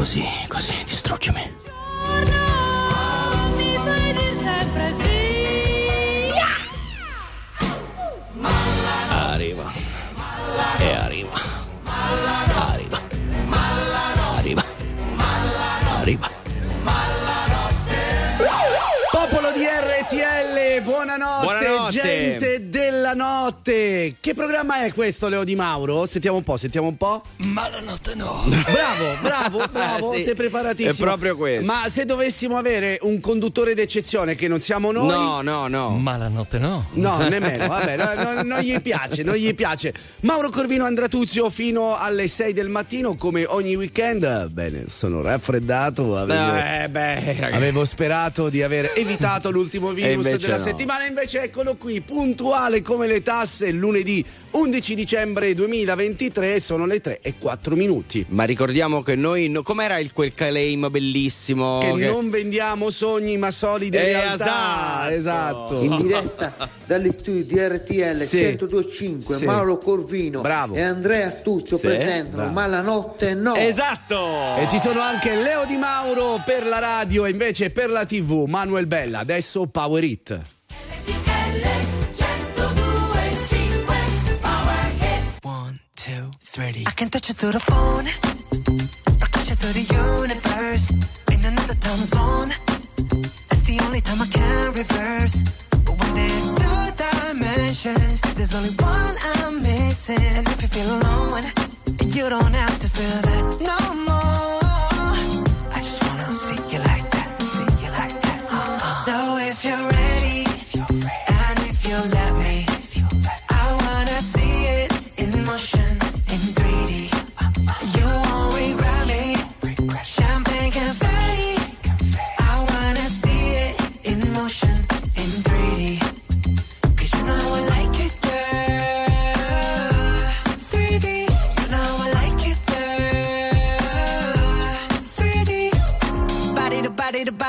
[0.00, 1.56] Così, così, distruggimi.
[3.54, 6.30] Mi fai dir sempre sì.
[9.10, 9.70] Arriva.
[10.78, 11.32] E arriva.
[11.84, 13.00] Arriva.
[14.38, 14.64] Arriva.
[15.98, 16.30] Arriva.
[19.12, 21.92] Popolo di RTL, buonanotte, Buonanotte.
[21.92, 22.49] gente
[23.14, 24.14] notte.
[24.20, 26.06] Che programma è questo, Leo Di Mauro?
[26.06, 27.22] Sentiamo un po', sentiamo un po'.
[27.38, 28.44] Ma la notte no.
[28.48, 30.92] Bravo, bravo, bravo, Sì, sei preparatissimo.
[30.92, 31.64] è proprio questo.
[31.72, 35.08] Ma se dovessimo avere un conduttore d'eccezione che non siamo noi.
[35.08, 35.90] No, no, no.
[35.90, 36.86] Ma la notte no.
[36.92, 39.92] No, nemmeno, vabbè, no, no, non gli piace, non gli piace.
[40.20, 44.48] Mauro Corvino Andratuzio fino alle 6 del mattino, come ogni weekend.
[44.48, 47.54] Bene, sono raffreddato, avevo, Eh, beh, ragazzi.
[47.54, 50.62] avevo sperato di aver evitato l'ultimo virus della no.
[50.62, 57.20] settimana, invece eccolo qui, puntuale come le tasse, lunedì 11 dicembre 2023, sono le 3
[57.22, 58.24] e 4 minuti.
[58.30, 59.48] Ma ricordiamo che noi.
[59.48, 61.78] no- com'era il, quel claim bellissimo?
[61.78, 65.12] Che non vendiamo sogni ma solide Eh, realtà.
[65.14, 65.80] esatto.
[65.80, 65.82] esatto.
[65.82, 68.36] in diretta dagli studi di RTL Sì.
[68.38, 69.44] 1025 Sì.
[69.44, 70.74] Mauro Corvino Bravo.
[70.74, 72.52] e Andrea Tuzio Sì, presentano bravo.
[72.52, 74.56] Ma la notte no Esatto!
[74.56, 78.46] E ci sono anche Leo Di Mauro per la radio e invece per la TV
[78.48, 79.20] Manuel Bella.
[79.20, 80.40] Adesso Power It.
[86.10, 86.84] Two, three.
[86.86, 88.06] I can touch it through the phone.
[89.20, 89.86] Rock you through the
[90.22, 90.86] universe.
[91.34, 92.50] In another time zone.
[93.48, 95.36] That's the only time I can reverse.
[95.84, 100.42] But when there's two dimensions, there's only one I'm missing.
[100.54, 101.44] If you feel alone,
[102.16, 104.69] you don't have to feel that no more.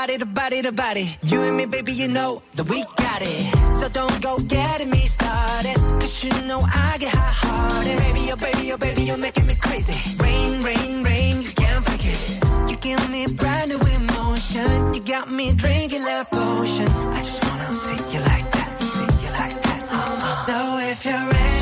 [0.02, 1.16] Body to body to body.
[1.22, 3.76] You and me, baby, you know that we got it.
[3.76, 5.76] So don't go getting me started.
[6.00, 7.98] Cause you know I get hot hearted.
[7.98, 9.94] Baby, oh baby, oh baby, you're making me crazy.
[10.18, 12.70] Rain, rain, rain, you can't fake it.
[12.70, 14.92] You give me brand new emotion.
[14.92, 16.88] You got me drinking that potion.
[16.88, 19.80] I just wanna see you like that, see you like that.
[20.46, 21.61] So if you're ready,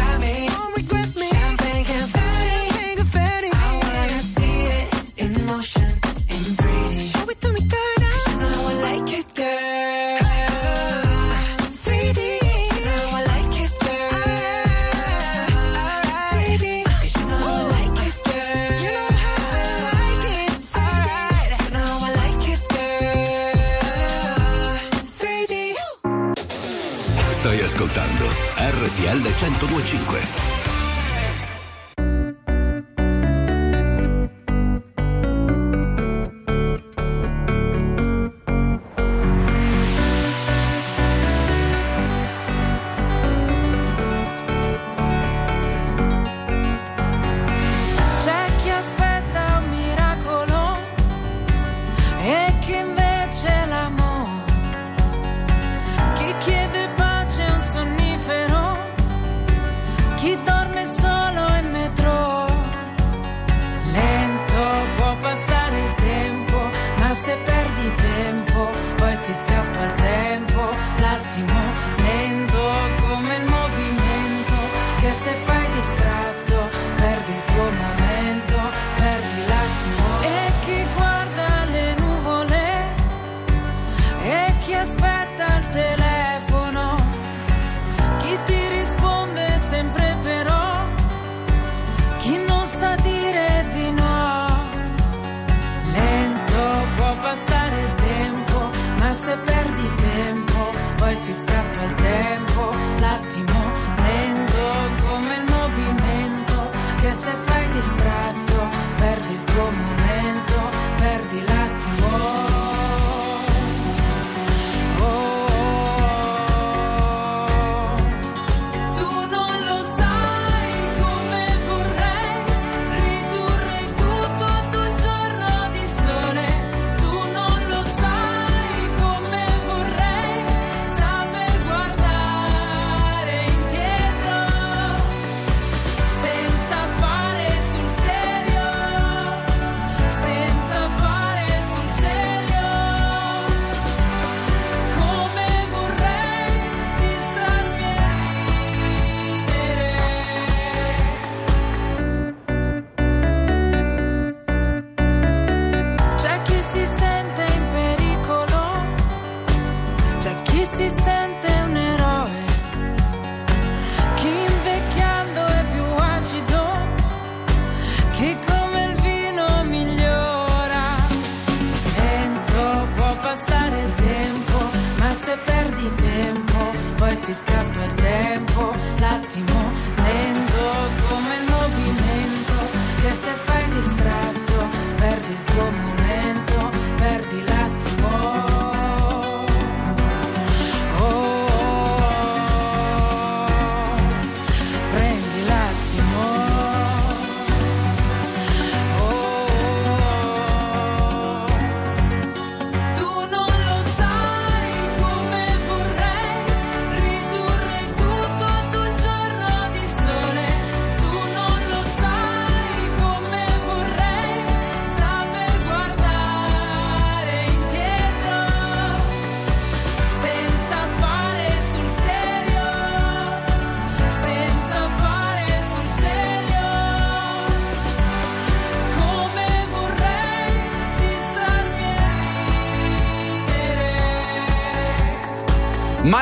[28.81, 30.50] RTL 1025.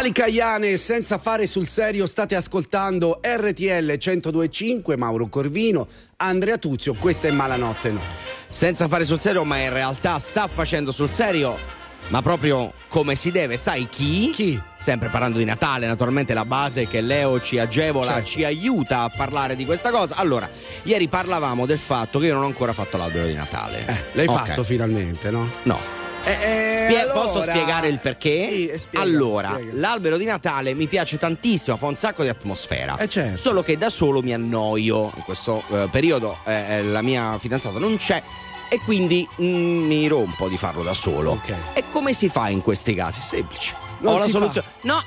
[0.01, 0.21] Ridere.
[0.21, 5.87] Malika Iane, senza fare sul serio, state ascoltando RTL 1025, Mauro Corvino,
[6.17, 7.99] Andrea Tuzio, questa è Malanotte No.
[8.47, 11.77] Senza fare sul serio, ma in realtà sta facendo sul serio.
[12.07, 14.29] Ma proprio come si deve, sai chi?
[14.33, 14.59] Chi?
[14.77, 18.27] Sempre parlando di Natale, naturalmente la base che Leo ci agevola, Certo.
[18.29, 20.15] ci aiuta a parlare di questa cosa.
[20.15, 20.49] Allora,
[20.83, 23.85] ieri parlavamo del fatto che io non ho ancora fatto l'albero di Natale.
[23.85, 24.45] Eh, l'hai Ok.
[24.47, 25.47] fatto finalmente, no?
[25.63, 25.98] No.
[26.23, 28.47] Eh, eh, Spie- allora- Posso spiegare il perché?
[28.49, 29.71] Sì, eh, spiega, allora, spiega.
[29.75, 32.97] l'albero di Natale mi piace tantissimo, fa un sacco di atmosfera.
[32.97, 33.37] Eh, certo.
[33.37, 35.11] Solo che da solo mi annoio.
[35.15, 38.21] In questo eh, periodo eh, la mia fidanzata non c'è
[38.69, 41.31] e quindi mm, mi rompo di farlo da solo.
[41.31, 41.53] Ok.
[41.73, 43.21] E come si fa in questi casi?
[43.21, 43.73] Semplice.
[43.99, 44.37] Non Ho la si fa.
[44.39, 44.67] soluzione.
[44.81, 45.01] No,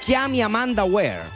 [0.00, 1.30] chiami Amanda Ware.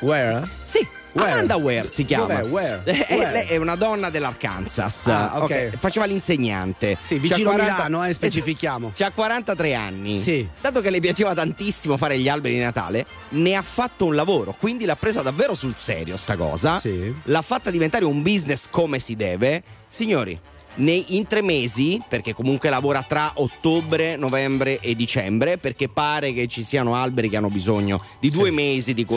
[0.00, 0.48] Where?
[0.64, 0.86] Sì.
[1.18, 1.32] Ware?
[1.32, 2.42] Amanda Ware si chiama.
[2.42, 2.82] Ware?
[2.84, 3.32] Eh, Ware?
[3.32, 5.06] Lei è una donna dell'Arkansas.
[5.06, 5.76] Ah, ok.
[5.78, 6.96] Faceva l'insegnante.
[7.02, 8.92] Sì, vicino Milano, eh, specifichiamo.
[8.94, 10.18] C'ha 43 anni.
[10.18, 10.46] Sì.
[10.60, 14.54] Dato che le piaceva tantissimo fare gli alberi di Natale, ne ha fatto un lavoro,
[14.58, 16.78] quindi l'ha presa davvero sul serio sta cosa.
[16.78, 17.14] Sì.
[17.24, 19.62] L'ha fatta diventare un business come si deve.
[19.88, 20.38] Signori,
[20.76, 26.46] nei, in tre mesi, perché comunque lavora tra ottobre, novembre e dicembre, perché pare che
[26.46, 28.54] ci siano alberi che hanno bisogno di due Sì.
[28.54, 29.14] mesi di Sì.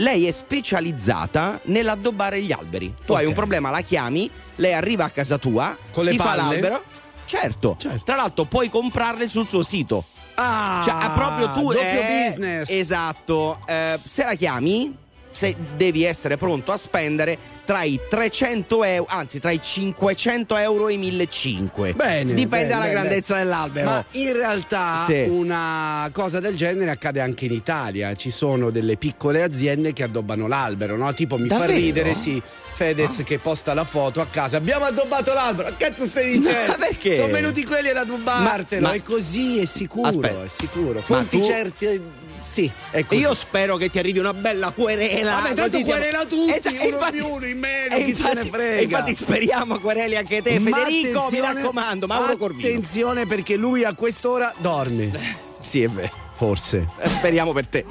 [0.00, 2.94] Lei è specializzata nell'addobbare gli alberi.
[3.04, 3.28] Tu hai Ok.
[3.28, 6.42] un problema, la chiami, lei arriva a casa tua, Con le ti fa palle?
[6.42, 6.82] l'albero.
[7.26, 7.76] Certo.
[7.78, 8.04] Certo.
[8.04, 10.06] Tra l'altro puoi comprarle sul suo sito.
[10.36, 12.70] Ah, Cioè, proprio tu doppio eh, business.
[12.70, 13.58] Esatto.
[13.66, 14.96] Eh, se la chiami,
[15.40, 20.88] se devi essere pronto a spendere tra i 300 euro, anzi tra i 500 euro
[20.88, 21.94] e i 1500.
[21.94, 22.34] Bene.
[22.34, 23.88] Dipende bene, dalla bene, grandezza dell'albero.
[23.88, 25.24] Ma in realtà Sì.
[25.30, 28.14] una cosa del genere accade anche in Italia.
[28.14, 31.14] Ci sono delle piccole aziende che addobbano l'albero, no?
[31.14, 31.78] Tipo mi fa Davvero?
[31.78, 32.42] ridere, sì.
[32.74, 34.58] Fedez che posta la foto a casa.
[34.58, 35.68] Abbiamo addobbato l'albero.
[35.68, 36.72] Che cazzo stai dicendo?
[36.72, 37.14] Ma perché?
[37.16, 38.82] Sono venuti quelli ad addobbartelo.
[38.82, 40.08] Ma- ma- è così, è sicuro.
[40.08, 40.44] Aspetta.
[40.44, 41.00] È sicuro.
[41.00, 42.02] Fonti tu- certe.
[42.50, 43.20] Sì, è così.
[43.20, 45.34] Io spero che ti arrivi una bella querela.
[45.34, 48.22] Vabbè, tanto siamo- querela tutti, Esa- uno infatti- più, uno in meno, e chi se
[48.24, 48.76] ne infatti- frega.
[48.78, 50.58] e Infatti speriamo quereli anche te.
[50.58, 52.66] Ma Federico, mi raccomando, Mauro Corvino.
[52.68, 55.10] Attenzione perché lui a quest'ora dorme.
[55.60, 56.10] Sì, è vero.
[56.34, 56.88] Forse.
[57.04, 57.84] Speriamo per te.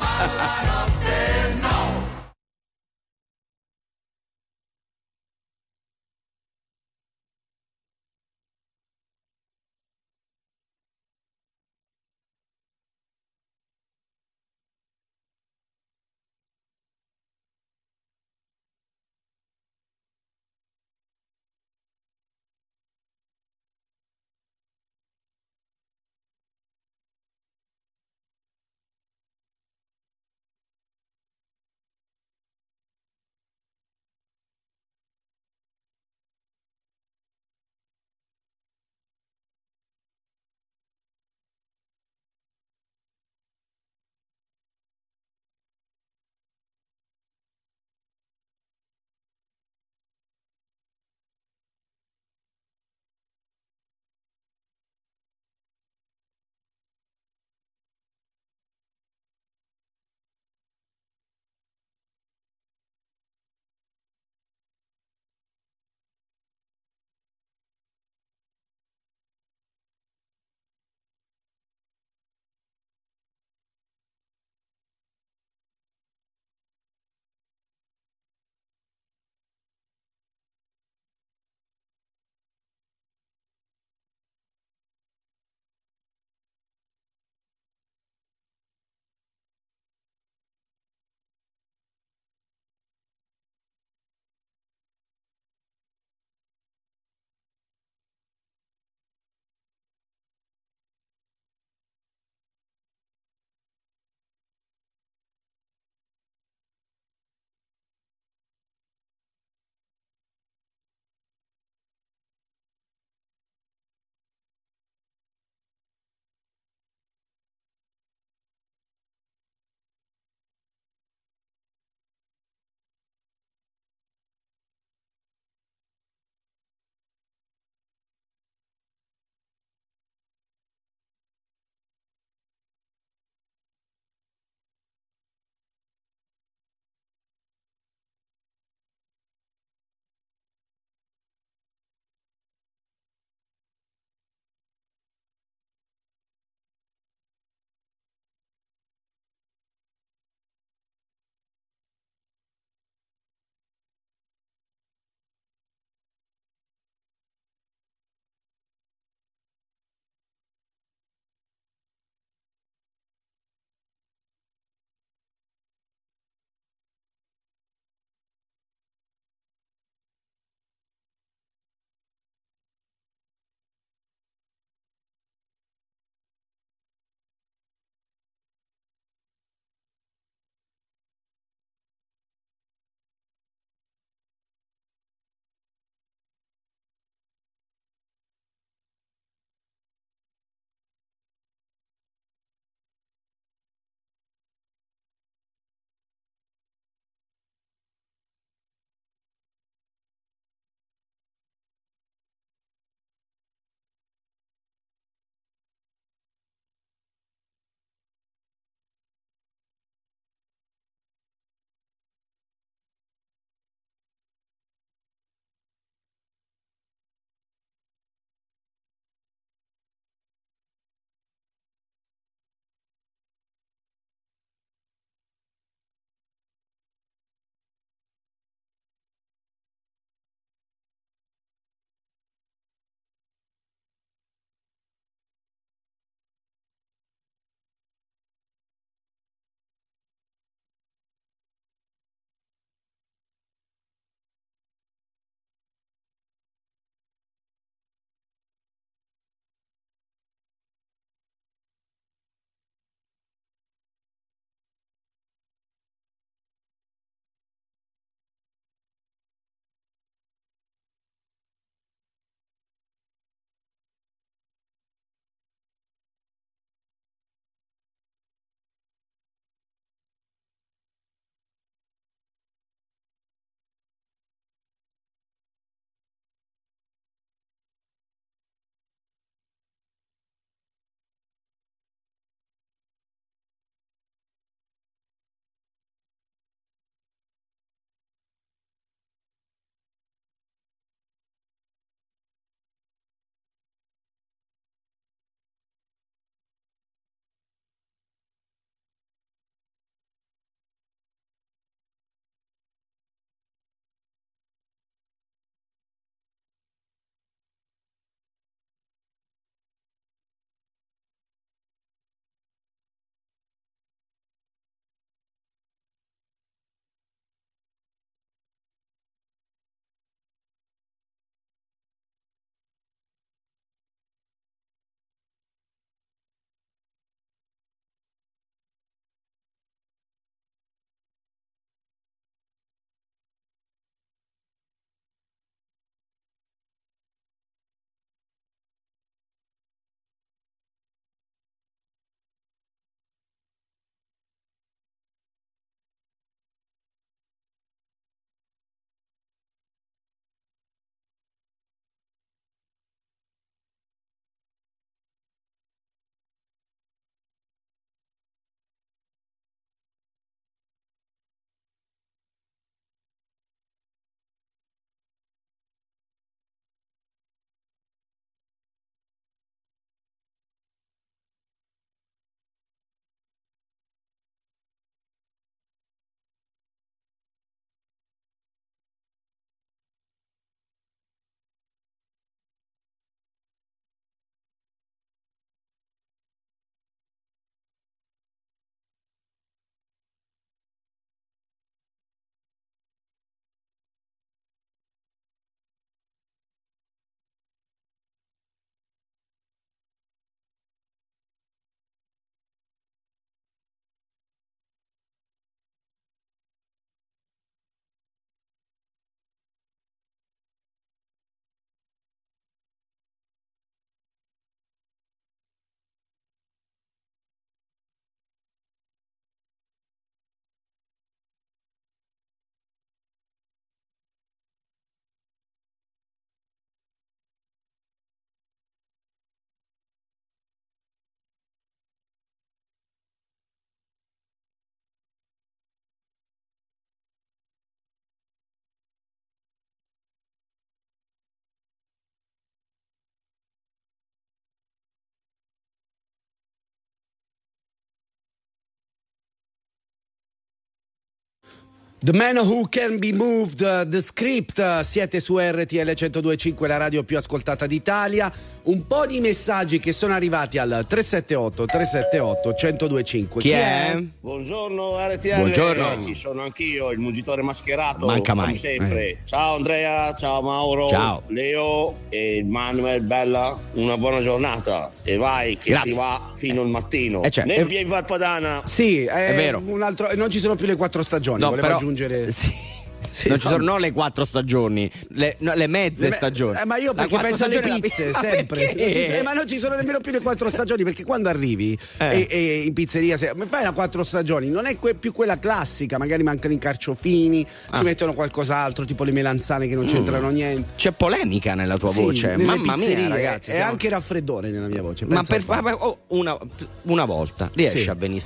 [452.02, 456.78] The Man Who Can Be Moved, uh, The Script, uh, siete su RTL 1025, la
[456.78, 458.32] radio più ascoltata d'Italia.
[458.62, 463.42] Un po' di messaggi che sono arrivati al 378 378 1025.
[463.42, 464.02] Chi è?
[464.22, 465.92] Buongiorno RTL, Buongiorno.
[465.94, 468.06] Eh, sì, sono anch'io, il mungitore mascherato.
[468.06, 468.46] Manca mai.
[468.46, 469.18] Come sempre.
[469.26, 471.24] Ciao Andrea, ciao Mauro, Ciao.
[471.28, 474.90] Leo e Manuel Bella, una buona giornata.
[475.04, 475.92] E vai che Grazie.
[475.92, 477.24] si va fino al mattino.
[477.24, 478.62] Eh, cioè, Nel eh, via in Valpadana.
[478.66, 479.62] Sì, è, È vero.
[479.66, 481.88] Un altro, non ci sono più le quattro stagioni, No, volevo però- aggiungere.
[482.32, 482.68] Sì.
[483.12, 483.52] Sì, non ci no.
[483.54, 486.60] sono no, le quattro stagioni, le, no, le mezze Eh, stagioni.
[486.60, 488.66] eh, ma io La perché penso alle la- pizze Ma sempre.
[488.76, 491.78] Non ci- eh, ma non ci sono nemmeno più le quattro stagioni perché quando arrivi
[491.98, 492.06] Eh.
[492.20, 495.98] e, e in pizzeria se, fai la quattro stagioni non è que- più quella classica,
[495.98, 497.78] magari mancano i carciofini, Ah.
[497.80, 500.74] ci mettono qualcos'altro, tipo le melanzane che non c'entrano niente.
[500.76, 502.38] C'è polemica nella tua Sì, voce.
[502.38, 503.50] Mamma mia, ragazzi.
[503.50, 505.06] E siamo- anche raffreddore nella mia voce.
[505.06, 506.38] Ma per ma- oh, una,
[506.84, 507.90] una volta riesci Sì.
[507.90, 508.20] a venire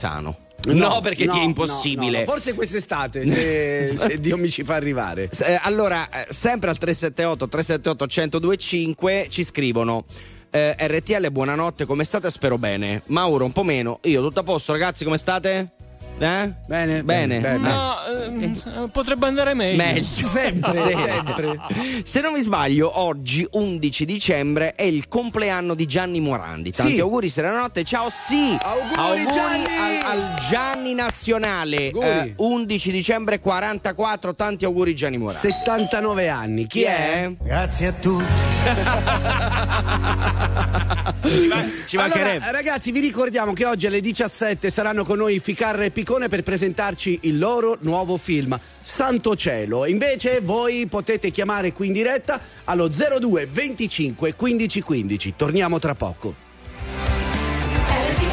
[0.71, 0.88] sano?
[0.88, 2.19] No, perché ti è no, impossibile.
[2.19, 2.32] no, no.
[2.32, 5.30] Forse quest'estate, se, se Dio mi ci fa arrivare.
[5.39, 10.06] Eh, allora, eh, sempre al 378 378 1025 ci scrivono
[10.56, 12.30] eh, RTL buonanotte, come state?
[12.30, 13.02] Spero bene.
[13.08, 13.99] Mauro un po' meno.
[14.04, 15.71] Io tutto a posto, ragazzi, come state?
[16.19, 16.54] Eh?
[16.67, 17.04] Bene, Bene.
[17.04, 17.58] bene, bene.
[17.58, 19.78] No, ehm, potrebbe andare meglio.
[19.84, 20.04] Meglio.
[20.34, 21.60] Sempre, sempre.
[22.04, 26.71] Se non mi sbaglio, oggi 11 dicembre è il compleanno di Gianni Morandi.
[26.71, 26.99] Tanti Sì.
[26.99, 27.84] auguri, seranotte.
[27.84, 28.56] Ciao, sì.
[28.62, 29.65] Auguri, Gianni!
[29.65, 31.88] Al, al Gianni Nazionale.
[31.88, 32.08] Auguri.
[32.08, 34.36] Eh, 11 dicembre 44.
[34.36, 35.39] Tanti auguri Gianni Morandi.
[35.49, 36.67] 79 anni.
[36.67, 37.32] Chi, è?
[37.41, 38.23] Grazie a tutti.
[41.24, 42.52] Ci Allora, mancherebbe.
[42.52, 47.20] ragazzi, vi ricordiamo che oggi alle 17 saranno con noi Ficarra e Picone per presentarci
[47.24, 49.86] il loro nuovo film Santo Cielo.
[49.86, 55.34] Invece voi potete chiamare qui in diretta allo 02 25 15 15.
[55.38, 56.36] Torniamo tra poco.
[57.88, 58.24] RTL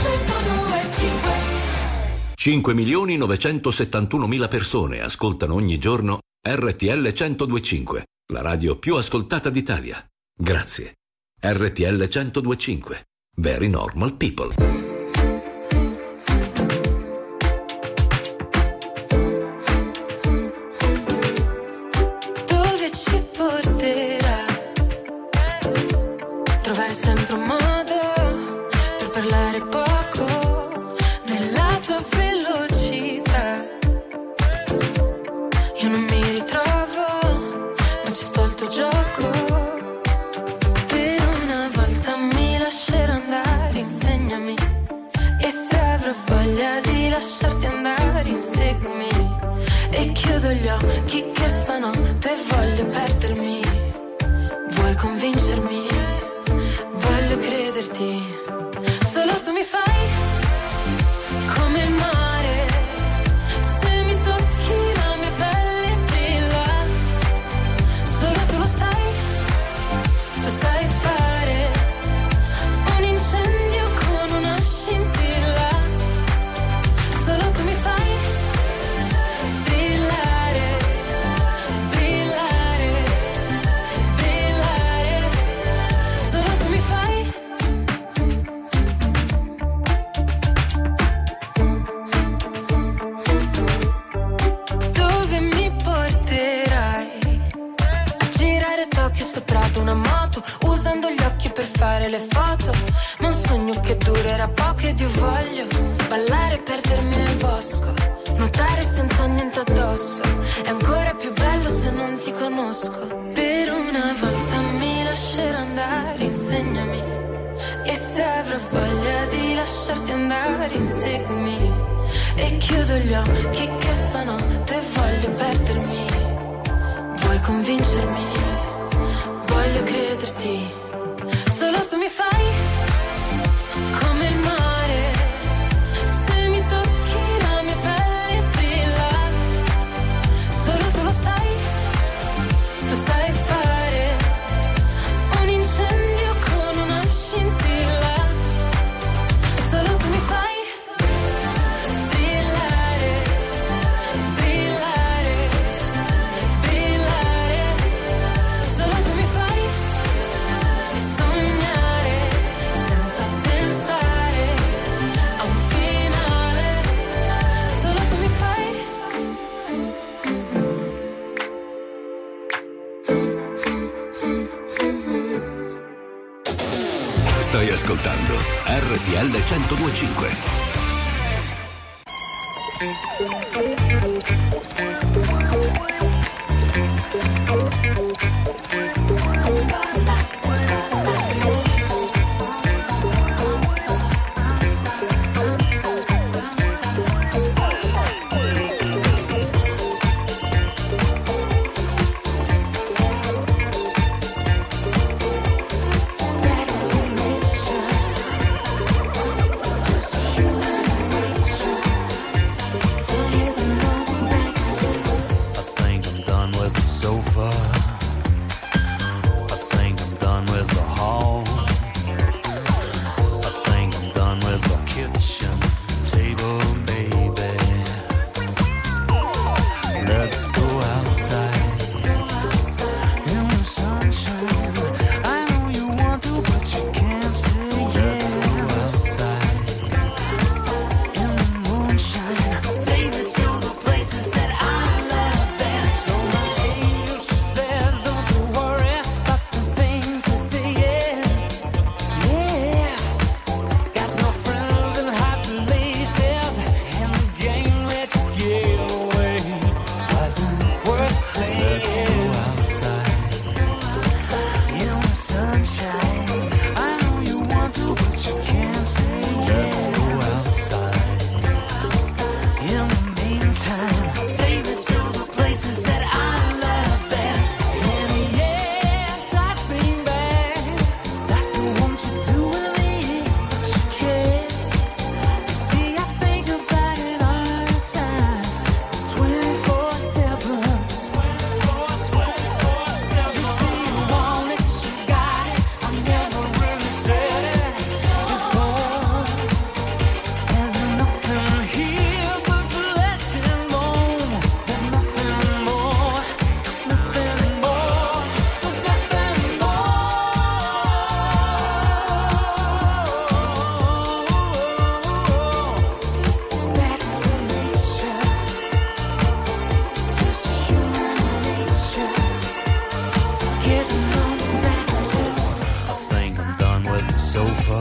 [0.00, 1.32] 1025
[2.34, 10.02] 5 milioni 971 mila persone ascoltano ogni giorno RTL 1025, la radio più ascoltata d'Italia.
[10.36, 10.94] Grazie.
[11.44, 13.04] RTL 1025.
[13.36, 14.73] Very normal people.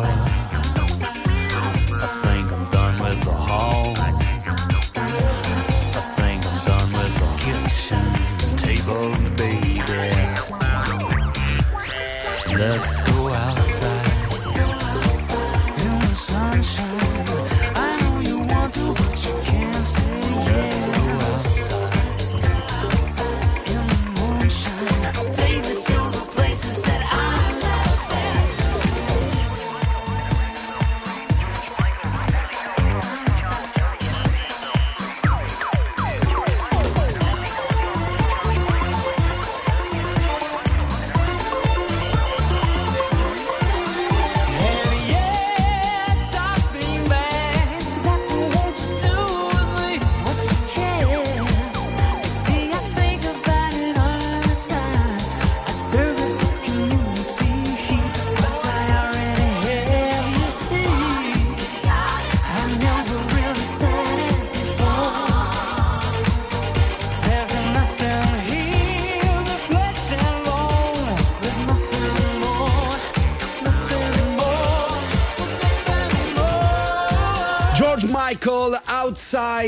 [0.01, 0.22] The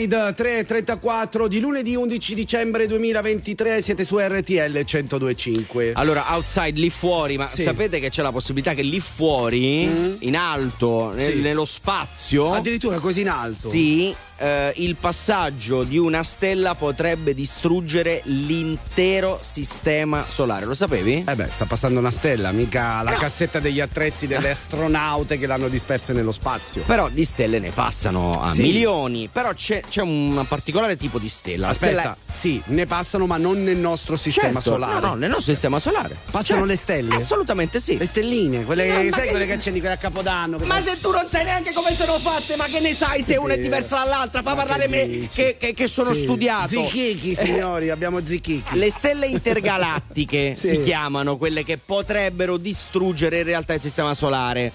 [0.05, 5.93] Outside 334 di lunedì 11 dicembre 2023 siete su RTL 1025.
[5.95, 7.63] Allora, outside lì fuori, ma Sì.
[7.63, 11.39] sapete che c'è la possibilità che lì fuori, in alto, nel- Sì.
[11.41, 13.67] nello spazio, Addirittura così in alto.
[13.69, 20.65] sì, eh, il passaggio di una stella potrebbe distruggere l'intero sistema solare.
[20.65, 21.23] Lo sapevi?
[21.27, 25.67] Eh beh, sta passando una stella, mica la cassetta degli attrezzi delle astronaute che l'hanno
[25.67, 26.83] disperse nello spazio.
[26.85, 28.61] Però di stelle ne passano a Sì.
[28.61, 29.29] milioni.
[29.31, 31.67] Però c'è, c'è un particolare tipo di stella.
[31.67, 34.99] La Aspetta, stella- sì, ne passano, ma non nel nostro sistema Certo, solare.
[34.99, 36.15] No, no, nel nostro sistema solare.
[36.25, 36.65] Passano Certo.
[36.65, 37.15] le stelle?
[37.15, 37.97] Assolutamente sì.
[37.97, 40.57] Le stelline, quelle, No, ma sai che- quelle che accendi quelle a Capodanno.
[40.57, 43.35] che Ma se tu non sai neanche come sono fatte, ma che ne sai se
[43.37, 44.23] una è diversa dall'altra?
[44.31, 46.21] Fa Ma parlare me che, che- che sono Sì.
[46.21, 46.69] studiato.
[46.69, 48.77] Zichichi, signori, abbiamo zichichi.
[48.77, 50.69] Le stelle intergalattiche Sì.
[50.69, 54.71] si chiamano quelle che potrebbero distruggere in realtà il sistema solare.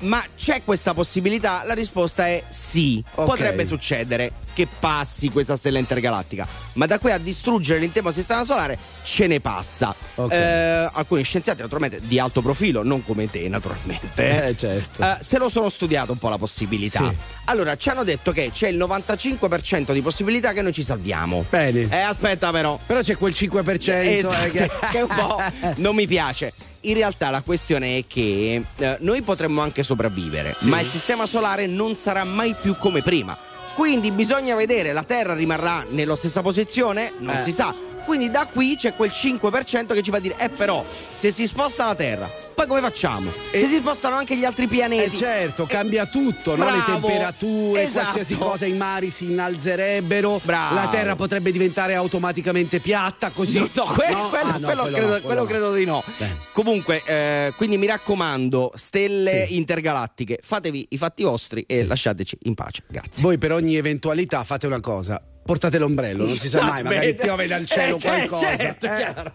[0.00, 1.62] Ma c'è questa possibilità?
[1.64, 3.24] La risposta è sì, Ok.
[3.26, 4.32] potrebbe succedere.
[4.52, 9.40] Che passi questa stella intergalattica, ma da qui a distruggere l'intero sistema solare ce ne
[9.40, 9.94] passa.
[10.14, 10.32] Ok.
[10.32, 14.10] Eh, alcuni scienziati, naturalmente, di alto profilo, non come te, naturalmente.
[14.42, 15.02] Eh, certo.
[15.02, 17.08] eh, se lo sono studiato un po' la possibilità.
[17.08, 17.16] Sì.
[17.46, 21.44] Allora, ci hanno detto che c'è il 95% di possibilità che noi ci salviamo.
[21.48, 21.88] Bene.
[21.90, 22.78] Eh, aspetta, però.
[22.84, 24.70] Però c'è quel 5% eh, Esatto, che...
[24.90, 25.38] che un po'
[25.76, 26.52] non mi piace.
[26.84, 31.66] In realtà la questione è che eh, noi potremmo anche sopravvivere, ma il sistema solare
[31.66, 33.36] non sarà mai più come prima.
[33.74, 37.12] Quindi bisogna vedere, la Terra rimarrà nella stessa posizione?
[37.18, 37.42] Non Eh.
[37.42, 37.74] si sa.
[38.04, 40.84] Quindi da qui c'è quel 5% che ci fa dire, eh però,
[41.14, 43.30] se si sposta la Terra, poi come facciamo?
[43.50, 45.16] E- se si spostano anche gli altri Eh pianeti.
[45.16, 46.68] certo, Eh, cambia tutto, no?
[46.70, 48.00] le temperature, esatto.
[48.10, 50.74] qualsiasi cosa, i mari si innalzerebbero, Bravo.
[50.74, 53.58] la terra potrebbe diventare automaticamente piatta, così.
[53.58, 54.28] No, no, que- No?
[54.30, 56.02] quello, Ah, no, quello quello credo, quello credo di no.
[56.18, 56.38] Bene.
[56.52, 59.56] Comunque, eh, quindi mi raccomando, stelle Sì.
[59.56, 61.86] intergalattiche, fatevi i fatti vostri e Sì.
[61.86, 62.82] lasciateci in pace.
[62.88, 63.22] Grazie.
[63.22, 67.46] Voi per ogni eventualità fate una cosa, portate l'ombrello, non si sa mai, magari piove
[67.46, 68.56] dal cielo Eh, cioè, qualcosa.
[68.56, 68.96] certo, eh.
[68.96, 69.32] chiaro.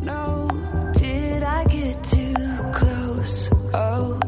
[0.00, 0.46] No,
[0.94, 3.50] did I get too close?
[3.74, 4.18] Oh,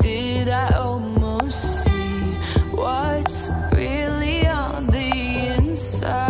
[0.00, 2.38] did I almost see
[2.72, 6.29] what's really on the inside?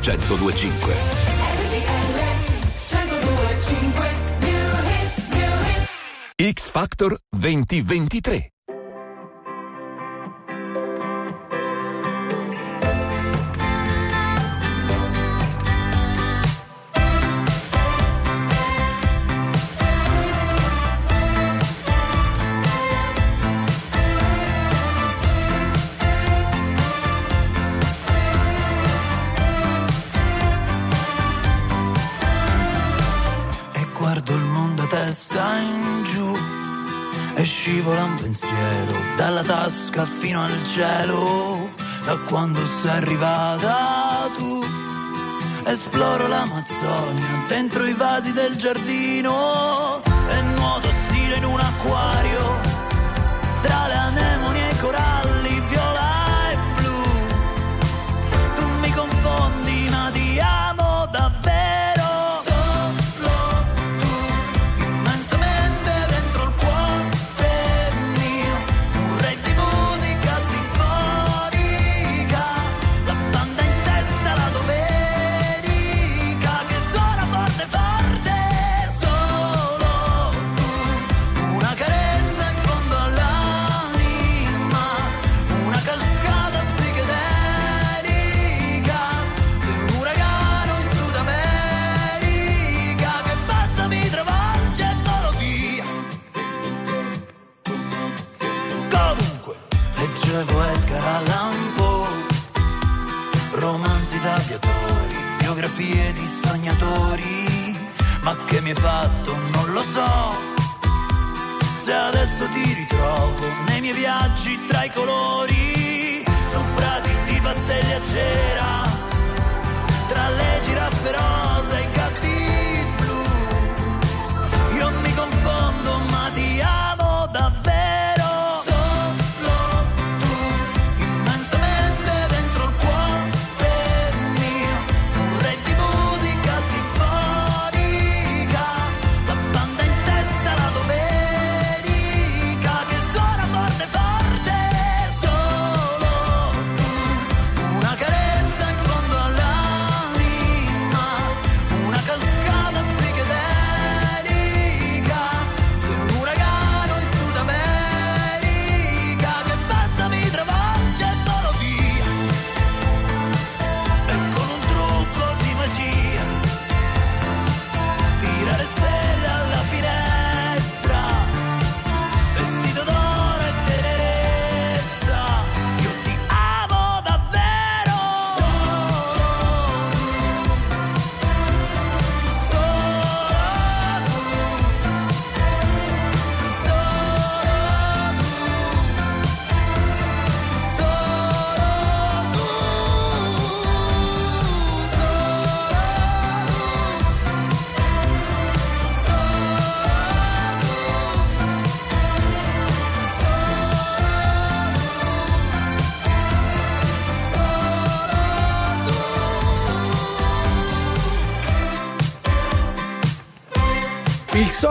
[0.00, 0.94] 1025.
[6.36, 8.49] X Factor 2023.
[40.20, 41.70] Fino al cielo
[42.04, 44.64] da quando sei arrivata tu.
[45.64, 52.19] Esploro l'Amazzonia dentro i vasi del giardino e nuoto stile in un acquario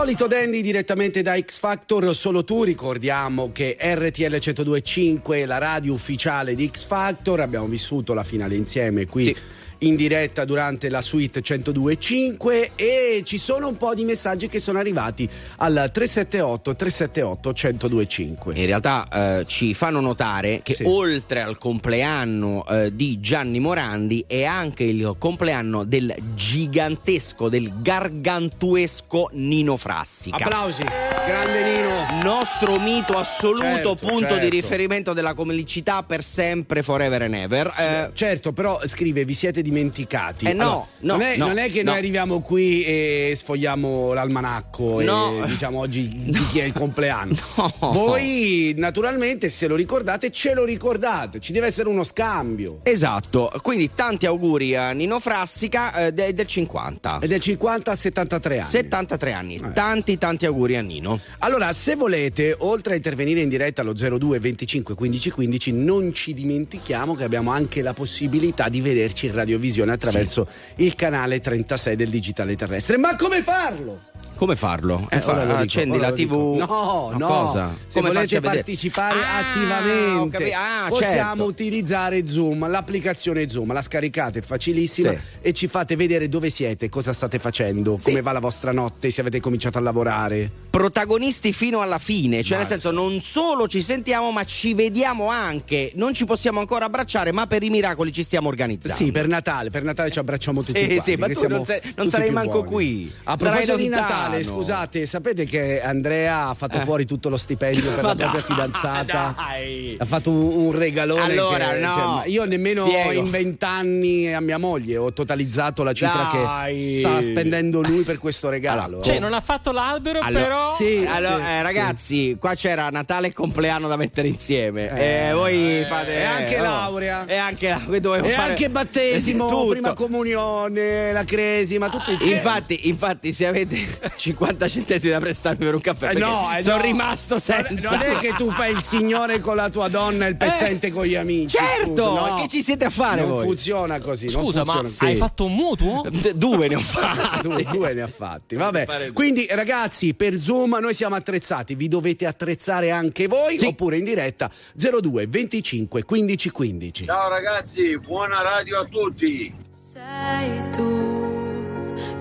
[0.00, 5.92] solito Dandy direttamente da X Factor, solo tu ricordiamo che RTL 1025 è la radio
[5.92, 9.36] ufficiale di X Factor, abbiamo vissuto la finale insieme qui.
[9.82, 14.78] In diretta durante la suite 1025 e ci sono un po' di messaggi che sono
[14.78, 15.26] arrivati
[15.56, 18.54] al 378 378 1025.
[18.58, 19.08] In realtà
[19.40, 20.84] eh, ci fanno notare che Sì.
[20.86, 29.30] oltre al compleanno eh, di Gianni Morandi è anche il compleanno del gigantesco, del gargantuesco
[29.32, 30.36] Nino Frassica.
[30.44, 32.22] Applausi, grande Nino.
[32.22, 34.38] Nostro mito assoluto, Certo, punto certo.
[34.40, 37.72] di riferimento della comicità per sempre, forever and ever.
[37.78, 40.44] Eh, certo, però scrive: vi siete dimenticati.
[40.46, 41.90] Eh, no, Allora, no, non, è, no, non è che no.
[41.90, 45.44] noi arriviamo qui e sfogliamo l'almanacco No.
[45.44, 47.36] e diciamo oggi di chi è il compleanno.
[47.78, 51.40] Voi, naturalmente, se lo ricordate, ce lo ricordate.
[51.40, 52.80] Ci deve essere uno scambio.
[52.82, 57.18] Esatto, quindi tanti auguri a Nino Frassica eh, de- del 50.
[57.20, 58.68] È del 50 a 73 anni.
[58.68, 61.18] 73 anni, tanti tanti auguri a Nino.
[61.40, 66.34] Allora, se volete, oltre a intervenire in diretta allo 02 25 15 15, non ci
[66.34, 72.08] dimentichiamo che abbiamo anche la possibilità di vederci in radiovisione attraverso il canale 36 del
[72.08, 72.96] digitale terrestre.
[72.96, 74.08] Ma come farlo?
[74.40, 75.06] Come farlo?
[75.10, 76.32] Eh, ora lo dico, accendi la TV.
[76.56, 77.26] No, no.
[77.26, 77.76] cosa?
[77.86, 81.44] Se Come volete partecipare Ah, attivamente, ah, possiamo certo.
[81.44, 85.18] utilizzare Zoom, l'applicazione Zoom, la scaricate, è facilissima Sì.
[85.42, 88.06] e ci fate vedere dove siete, cosa state facendo, Sì.
[88.08, 90.50] come va la vostra notte, se avete cominciato a lavorare.
[90.70, 92.80] Protagonisti fino alla fine, cioè nel Basta.
[92.80, 97.46] senso non solo ci sentiamo ma ci vediamo anche, non ci possiamo ancora abbracciare ma
[97.46, 99.04] per i miracoli ci stiamo organizzando.
[99.04, 101.10] Sì, per Natale, per Natale ci abbracciamo tutti Sì, quanti.
[101.10, 102.68] sì, ma tu non sei- non più manco buoni.
[102.70, 103.12] qui.
[103.24, 104.28] A proposito di lontano.
[104.38, 106.84] Natale, scusate, sapete che Andrea ha fatto Eh.
[106.84, 109.34] fuori tutto lo stipendio per Ma la propria dai, fidanzata?
[109.36, 109.96] dai.
[109.98, 111.20] Ha fatto un, un regalone.
[111.22, 111.92] Allora, che- no.
[112.22, 113.12] cioè, io nemmeno Spiego.
[113.12, 116.92] in vent'anni a mia moglie ho totalizzato la cifra Dai.
[116.94, 119.00] che stava spendendo lui per questo regalo.
[119.02, 120.74] Cioè, non ha fatto l'albero, Allora, però.
[120.76, 124.90] sì, allora, sì, eh, ragazzi, qua c'era Natale e compleanno da mettere insieme.
[124.90, 126.16] Eh, Eh, voi fate.
[126.18, 126.62] e anche oh.
[126.62, 127.24] laurea.
[127.26, 132.34] E anche E fare- anche battesimo, prima comunione, la cresima, tutto insieme.
[132.34, 133.76] Infatti, infatti, se avete
[134.20, 136.82] 50 centesimi da prestarmi per un caffè, Eh, no, eh, sono no.
[136.82, 137.72] rimasto senza.
[137.72, 140.36] Non è- Non è che tu fai il signore con la tua donna e il
[140.36, 141.56] pezzente con gli amici.
[141.56, 142.36] certo, scusa, no.
[142.42, 143.44] che ci siete a fare Non voi?
[143.46, 144.26] funziona così.
[144.26, 145.04] non Scusa, ma funziona così.
[145.06, 146.02] hai fatto un mutuo?
[146.10, 147.40] D- due ne ho fatti.
[147.48, 148.56] due, due ne ha fatti.
[148.56, 149.12] Vabbè.
[149.14, 151.74] Quindi, ragazzi, per Zoom noi siamo attrezzati.
[151.74, 153.64] Vi dovete attrezzare anche voi Sì.
[153.66, 157.04] oppure in diretta 02 25 15 15.
[157.06, 159.52] Ciao ragazzi, buona radio a tutti.
[159.92, 161.09] Sei tu,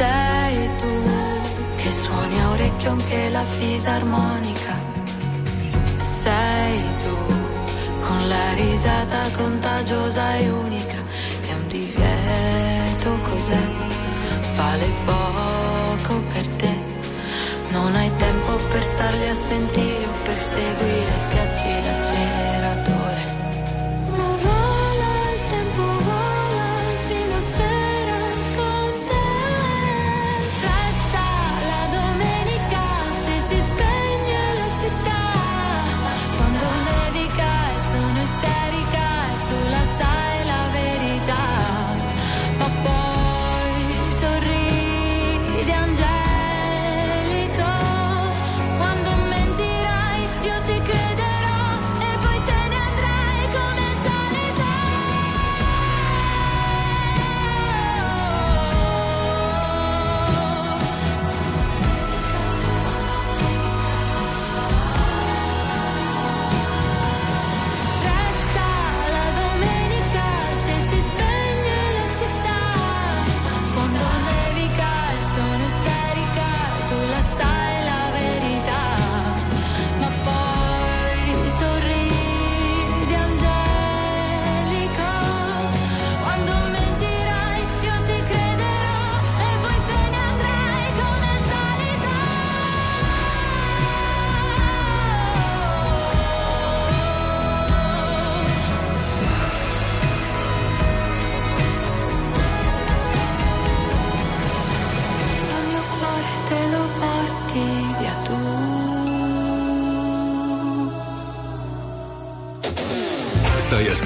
[0.00, 1.10] Sei tu
[1.76, 4.74] che suoni a orecchio anche la fisarmonica.
[6.22, 7.16] Sei tu
[8.00, 10.98] con la risata contagiosa e unica.
[11.48, 13.62] È un divieto cos'è?
[14.56, 16.74] Vale poco per te.
[17.72, 22.79] Non hai tempo per starli a sentire o per seguire, schiacci l'acceleratore.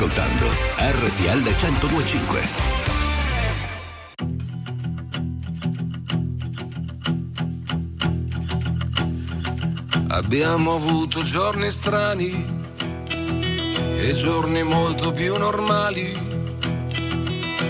[0.04, 2.48] Ascoltando RTL 1025.
[10.08, 12.62] Abbiamo avuto giorni strani
[13.96, 16.12] e giorni molto più normali.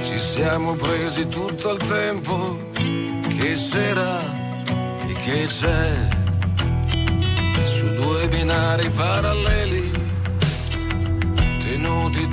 [0.03, 4.21] Ci siamo presi tutto il tempo che c'era
[5.07, 6.09] e che c'è.
[7.65, 9.74] su due binari paralleli,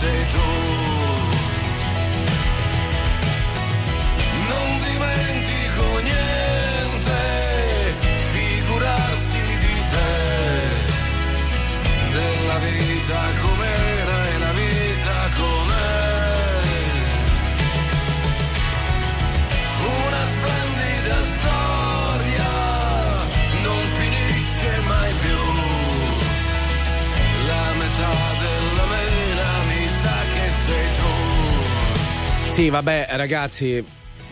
[0.00, 0.48] sei tu.
[4.50, 7.18] Non dimentico niente,
[8.32, 10.12] figurarsi di te,
[12.16, 13.39] della vita com'era
[32.60, 33.82] Sì, vabbè, ragazzi.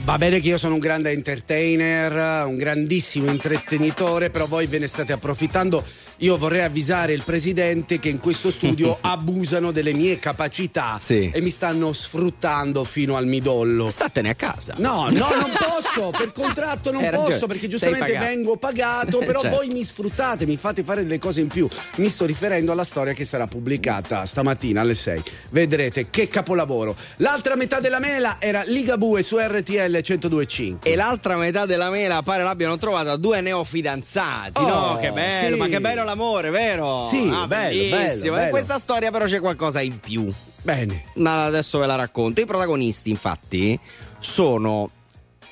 [0.04, 4.86] Va bene che io sono un grande entertainer, un grandissimo intrattenitore, però voi ve ne
[4.86, 5.82] state approfittando.
[6.18, 11.30] Io vorrei avvisare il presidente che in questo studio abusano delle mie capacità Sì.
[11.32, 13.88] e mi stanno sfruttando fino al midollo.
[13.88, 14.74] Statene a casa.
[14.78, 18.24] No, no, non posso, per contratto non ragione, posso perché sei giustamente pagato.
[18.26, 19.56] vengo pagato, però Certo.
[19.56, 21.68] voi mi sfruttate, mi fate fare delle cose in più.
[21.96, 25.22] Mi sto riferendo alla storia che sarà pubblicata stamattina alle 6.
[25.50, 26.96] Vedrete che capolavoro.
[27.18, 30.76] L'altra metà della mela era Ligabue su RTL 102.5.
[30.82, 34.98] E l'altra metà della mela pare l'abbiano trovata due neofidanzati, Oh, no?
[35.00, 35.60] Che bello, sì.
[35.60, 37.06] ma che bello l'amore, vero?
[37.08, 37.96] Sì, Ah, bello, bellissimo.
[37.96, 38.50] bello, E bello.
[38.50, 40.32] questa storia però c'è qualcosa in più.
[40.62, 41.04] Bene.
[41.14, 42.40] Ma adesso ve la racconto.
[42.40, 43.78] I protagonisti, infatti,
[44.18, 44.90] sono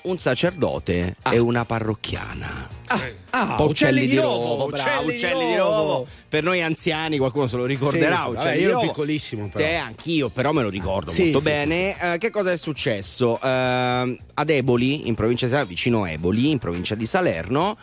[0.02, 2.68] un sacerdote e una parrocchiana.
[3.30, 6.06] Ah, uccelli, di rovo, uccelli, uccelli di rovo.
[6.28, 8.16] Per noi anziani qualcuno se lo ricorderà.
[8.16, 9.66] Sì, sì, uccelli vabbè, io ero piccolissimo, però.
[9.66, 12.14] Sì, anch'io, però me lo ricordo Sì, molto sì, bene.
[12.14, 13.40] Eh, che cosa è successo?
[13.42, 17.76] Eh, ad Eboli, in provincia di Salerno, vicino Eboli, in provincia di Salerno,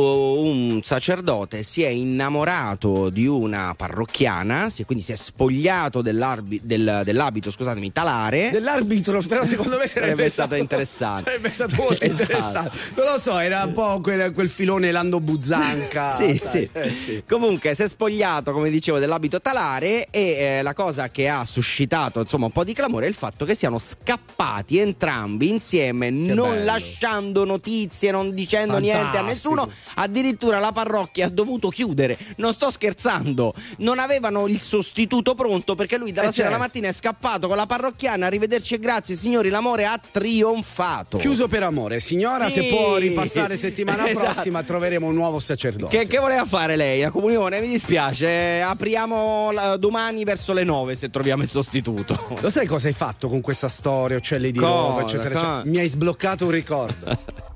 [0.00, 7.50] un sacerdote si è innamorato di una parrocchiana, si- quindi si è spogliato del- dell'abito,
[7.50, 8.50] scusatemi, talare.
[8.50, 11.24] Dell'arbitro, però secondo me sarebbe, stato interessante.
[11.30, 12.22] Sarebbe stato molto Esatto.
[12.22, 12.70] interessante.
[12.94, 16.14] Non lo so, era un po' quel, quel filone Lando Buzzanca.
[16.26, 16.68] Sì, sì.
[16.72, 17.22] Eh, sì.
[17.28, 20.20] Comunque si è spogliato, come dicevo, dell'abito talare e
[20.58, 23.54] eh, la cosa che ha suscitato insomma un po' di clamore è il fatto che
[23.54, 26.64] siano scappati entrambi insieme, non bello.
[26.64, 29.54] lasciando notizie, non dicendo niente a Fantastico.
[29.54, 29.70] nessuno.
[29.94, 32.18] Addirittura la parrocchia ha dovuto chiudere.
[32.36, 36.72] Non sto scherzando, non avevano il sostituto pronto perché lui dalla Eh, sera alla certo.
[36.72, 38.26] mattina è scappato con la parrocchiana.
[38.26, 39.48] Arrivederci e grazie, signori.
[39.48, 41.18] L'amore ha trionfato.
[41.18, 42.60] Chiuso per amore, signora, Sì.
[42.60, 44.24] se può ripassare settimana Esatto.
[44.32, 45.96] prossima troveremo un nuovo sacerdote.
[45.96, 47.00] Che, che voleva fare lei?
[47.00, 47.60] La comunione?
[47.60, 48.60] Mi dispiace.
[48.62, 52.36] Apriamo la- domani verso le 9 se troviamo il sostituto.
[52.40, 55.62] Lo sai cosa hai fatto con questa storia, uccelli di rovo, eccetera, eccetera?
[55.64, 57.54] Mi hai sbloccato un ricordo.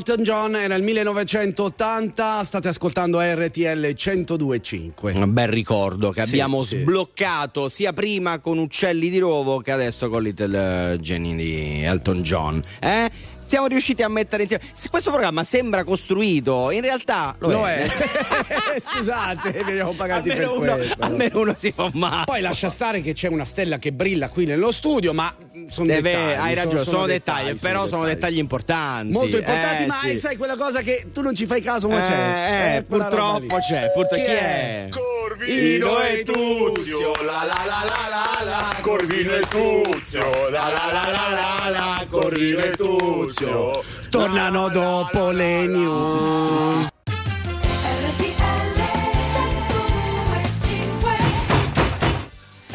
[0.00, 5.12] Elton John era il 1980, state ascoltando RTL 1025.
[5.12, 6.78] Un bel ricordo che Sì, abbiamo sì.
[6.78, 12.64] sbloccato sia prima con Uccelli di Rovo che adesso con Little Jenny di Elton John.
[12.80, 13.10] Eh?
[13.50, 14.62] Siamo riusciti a mettere insieme.
[14.72, 17.82] Se Questo programma sembra costruito, in realtà lo, Lo è.
[17.84, 18.78] è.
[18.80, 20.96] Scusate, veniamo pagati per almeno, uno, questo.
[21.00, 22.24] almeno uno si fa male.
[22.26, 25.34] Poi lascia stare che c'è una stella che brilla qui nello studio, ma
[25.66, 26.38] sono Deve- dettagli.
[26.38, 29.12] hai ragione, sono, dettagli, però sono dettagli importanti.
[29.12, 30.16] Molto importanti, Eh, ma sì.
[30.18, 32.76] sai quella cosa che tu non ci fai caso, ma Eh, c'è.
[32.76, 34.88] eh, purtroppo c'è, purtroppo- chi è?
[34.90, 38.08] Corvino e Tuzio, la la la la
[38.44, 43.82] la la, Corvino e Tuzio, la la la la la la, Corvino e Tuzio.
[44.10, 46.89] Tornano dopo le news.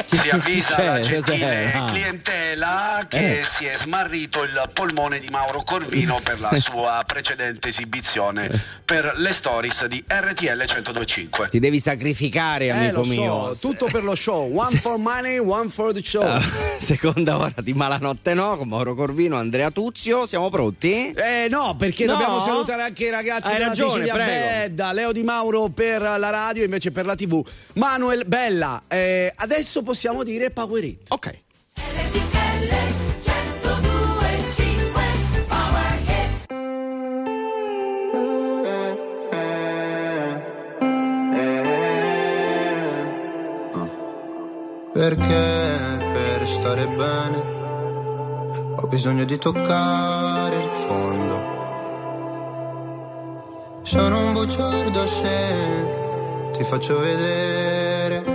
[0.08, 1.72] Si avvisa la gentile?
[1.74, 1.86] Ah.
[1.92, 3.46] clientela che Eh.
[3.58, 8.50] si è smarrito il polmone di Mauro Corvino per la sua precedente esibizione
[8.86, 11.50] per le stories di RTL 1025.
[11.50, 13.58] Ti devi sacrificare, Eh, amico so, mio.
[13.60, 14.50] tutto per lo show.
[14.56, 16.24] One for money, one for the show.
[16.24, 16.42] Ah,
[16.78, 20.28] Seconda ora di Malanotte No con Mauro Corvino, Andrea Tuzio.
[20.28, 21.12] Siamo pronti?
[21.14, 22.12] Eh no, perché No?
[22.14, 24.04] dobbiamo salutare anche i ragazzi Hai della ragione.
[24.12, 27.44] Bedda, Leo Di Mauro per la radio, invece per la TV.
[27.74, 31.10] Manuel Bella, eh, adesso possiamo possiamo dire Power It.
[31.10, 31.44] Ok.
[44.92, 47.54] Perché per stare bene
[48.76, 51.54] ho bisogno di toccare il fondo.
[53.84, 58.35] Sono un bugiardo se ti faccio vedere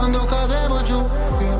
[0.00, 1.59] quando cadevo giù.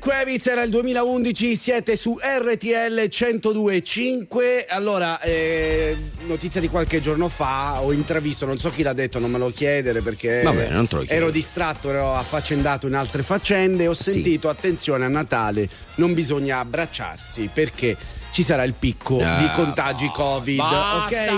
[0.00, 4.64] Kravitz era il 2011, siete su RTL 102.5.
[4.70, 5.94] Allora, eh,
[6.26, 9.52] notizia di qualche giorno fa, ho intravisto, non so chi l'ha detto, non me lo
[9.54, 11.14] chiedere perché Va bene, non te lo chiedo.
[11.22, 13.86] ero distratto, ero affaccendato in altre faccende.
[13.88, 14.12] Ho Sì.
[14.12, 17.94] sentito, attenzione, a Natale non bisogna abbracciarsi perché
[18.32, 20.56] ci sarà il picco Ah, di contagi Covid.
[20.56, 21.04] Basta!
[21.04, 21.28] Ok?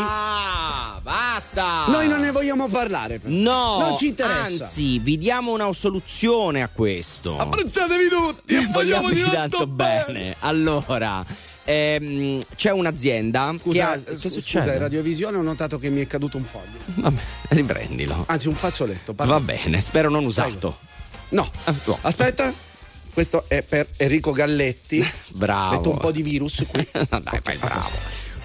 [1.53, 1.91] Basta!
[1.91, 3.19] Noi non ne vogliamo parlare.
[3.19, 3.35] però.
[3.35, 4.65] No, non ci interessa.
[4.65, 7.37] Anzi, vi diamo una soluzione a questo.
[7.39, 10.35] Abbracciatevi tutti e Vogliamo tanto tanto bene.
[10.41, 11.25] Allora,
[11.65, 13.95] ehm, c'è un'azienda Scusa, che ha.
[13.95, 14.73] eh, Che scusa, succede?
[14.73, 16.79] in radiovisione ho notato che mi è caduto un foglio.
[16.87, 18.25] Vabbè, riprendilo.
[18.29, 19.13] Anzi, un fazzoletto.
[19.13, 19.35] parla.
[19.35, 20.79] Va bene, spero non usato.
[21.31, 21.51] No,
[21.85, 21.99] no.
[22.03, 22.71] aspetta.
[23.13, 25.07] Questo è per Enrico Galletti.
[25.33, 25.75] Bravo.
[25.77, 26.87] Metto un po' di virus qui.
[26.93, 27.91] Dai, fai bravo.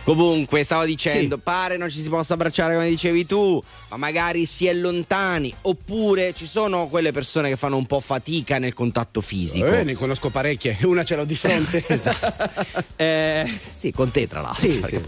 [0.07, 1.41] Comunque, stavo dicendo, Sì.
[1.43, 6.33] pare non ci si possa abbracciare come dicevi tu, ma magari si è lontani, oppure
[6.33, 9.65] ci sono quelle persone che fanno un po' fatica nel contatto fisico.
[9.65, 11.83] Eh, ne conosco parecchie, una ce l'ho di fronte.
[12.99, 14.59] Eh, sì, con te tra l'altro.
[14.61, 14.99] Sì, sì.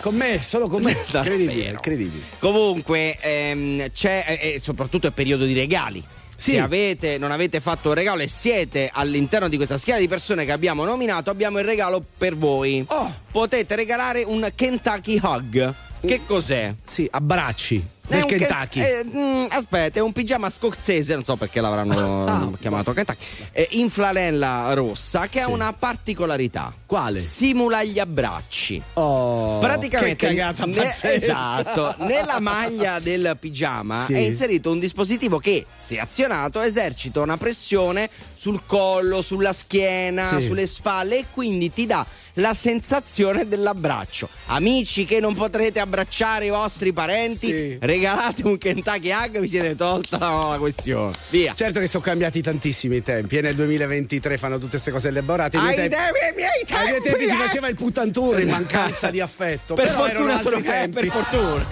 [0.00, 0.92] con me, solo con me.
[1.12, 2.22] Incredibile, incredibile.
[2.38, 6.04] Comunque, ehm, c'è, e e soprattutto è periodo di regali.
[6.36, 6.52] Sì.
[6.52, 10.44] Se avete, non avete fatto un regalo e siete all'interno di questa schiera di persone
[10.44, 12.84] che abbiamo nominato, abbiamo il regalo per voi.
[12.88, 13.14] Oh.
[13.30, 15.74] Potete regalare un Kentucky Hug.
[16.00, 16.74] Che cos'è?
[16.84, 18.80] Sì, abbracci del un Ken- Kentucky.
[18.80, 22.50] eh, mm, aspetta, è un pigiama scozzese, non so perché l'avranno Ah.
[22.60, 26.72] chiamato Kentucky, eh, in flanella rossa che ha una particolarità.
[26.86, 27.20] Quale?
[27.20, 28.80] Simula gli abbracci.
[28.94, 34.14] Oh, Praticamente che cagata ne- esatto, nella maglia del pigiama Sì.
[34.14, 40.46] è inserito un dispositivo che, se azionato, esercita una pressione sul collo, sulla schiena, Sì.
[40.46, 42.04] sulle spalle e quindi ti dà
[42.34, 44.28] la sensazione dell'abbraccio.
[44.46, 47.78] Amici che non potrete abbracciare i vostri parenti, Sì.
[47.80, 51.12] regalate un Kentucky Hug, vi siete tolta la questione.
[51.30, 51.52] Via.
[51.54, 55.56] Certo che sono cambiati tantissimi i tempi e nel 2023 fanno tutte queste cose elaborate.
[55.56, 57.46] Ai Ai miei tempi, tempi- ai miei ai miei tempi tempi, si eh.
[57.46, 59.74] faceva il puttantour in mancanza di affetto.
[59.82, 61.00] Per però erano fortuna sono eh, tempi.
[61.00, 61.66] per fortuna.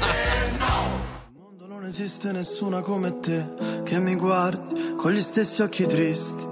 [1.68, 3.46] Non esiste nessuna come te
[3.84, 6.44] che mi guardi con gli stessi occhi tristi.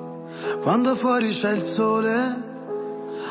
[0.63, 2.47] Quando fuori c'è il sole,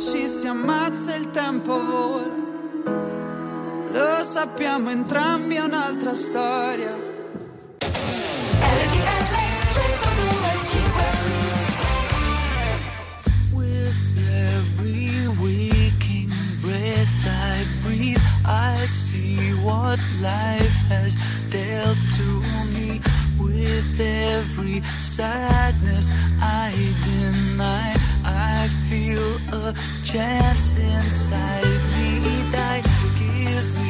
[0.00, 2.34] ci si ammazza e il tempo vola.
[3.92, 6.96] Lo sappiamo entrambi è un'altra storia.
[13.52, 16.32] With every waking
[16.62, 21.14] breath I breathe, I see what life has
[21.50, 22.42] dealt to
[22.72, 23.00] me.
[23.38, 26.72] With every sadness I
[27.04, 28.09] deny.
[28.88, 32.82] feel a chance inside me that
[33.18, 33.89] gives me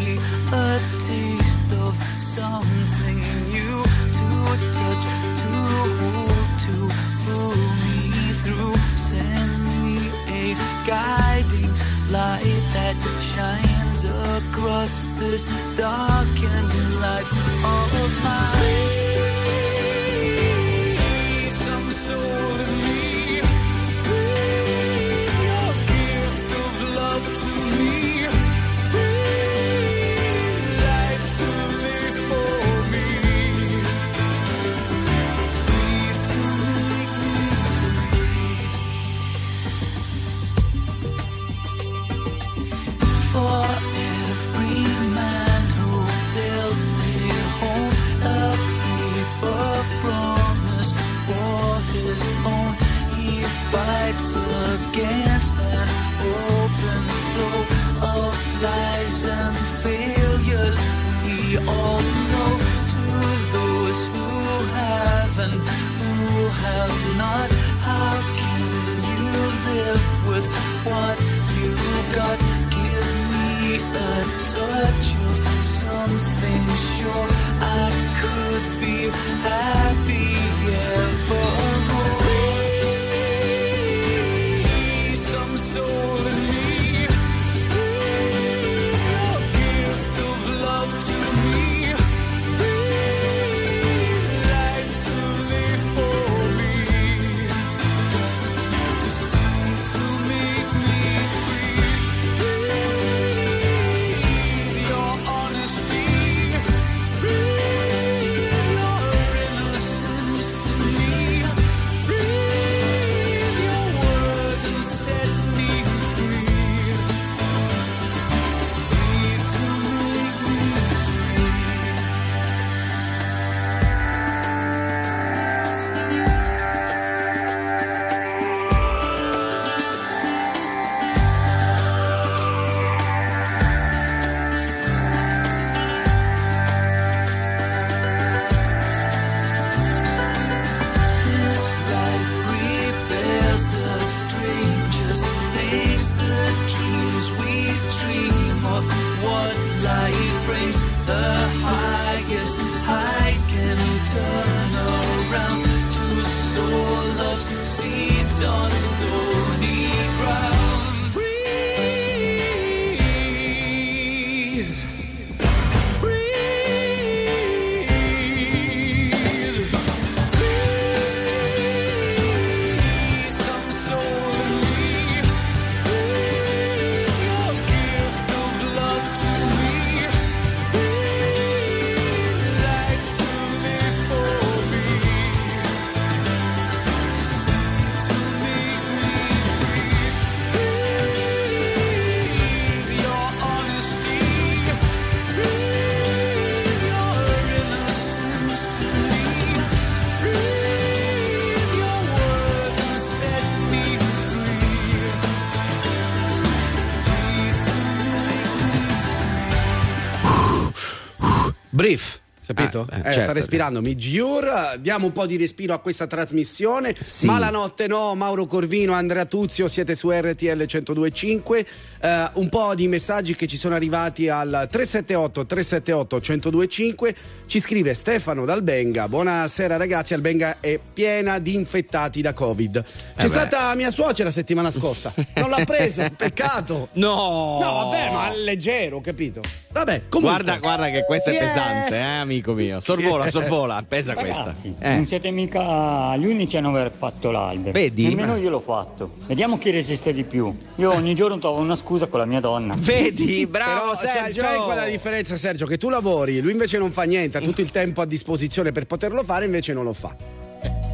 [212.52, 212.86] capito?
[212.90, 213.88] Eh, eh, eh certo, sta respirando certo.
[213.88, 216.94] Migiur, diamo un po' di respiro a questa trasmissione.
[217.02, 217.26] Sì.
[217.26, 221.66] Ma la notte no, Mauro Corvino, Andrea Tuzio, siete su RTL 1025.
[222.00, 227.14] Eh, un po' di messaggi che ci sono arrivati al 378 378 1025.
[227.46, 229.08] Ci scrive Stefano dal Benga.
[229.08, 232.76] Buonasera ragazzi, al Benga è piena di infettati da Covid.
[232.76, 232.82] Eh
[233.16, 235.12] C'è stata mia suocera la settimana scorsa.
[235.34, 236.88] Non l'ha preso, peccato.
[236.92, 237.58] No!
[237.60, 239.40] No, vabbè, ma leggero, capito?
[239.72, 240.42] Vabbè, comunque.
[240.42, 241.46] Guarda, guarda che questa è Yeah.
[241.46, 242.80] pesante, eh, amico mio.
[242.80, 244.42] Sorvola, sorvola, pesa questa.
[244.46, 244.94] Ragazzi, Eh.
[244.96, 247.70] non siete mica gli unici a non aver fatto l'albero.
[247.70, 248.08] Vedi?
[248.08, 249.12] Nemmeno io l'ho fatto.
[249.26, 250.52] Vediamo chi resiste di più.
[250.76, 252.74] Io ogni giorno trovo una scusa con la mia donna.
[252.76, 255.66] Vedi, Però sai, sai qual è la differenza, Sergio?
[255.66, 258.86] Che tu lavori, lui invece non fa niente, ha tutto il tempo a disposizione per
[258.86, 260.16] poterlo fare, invece non lo fa.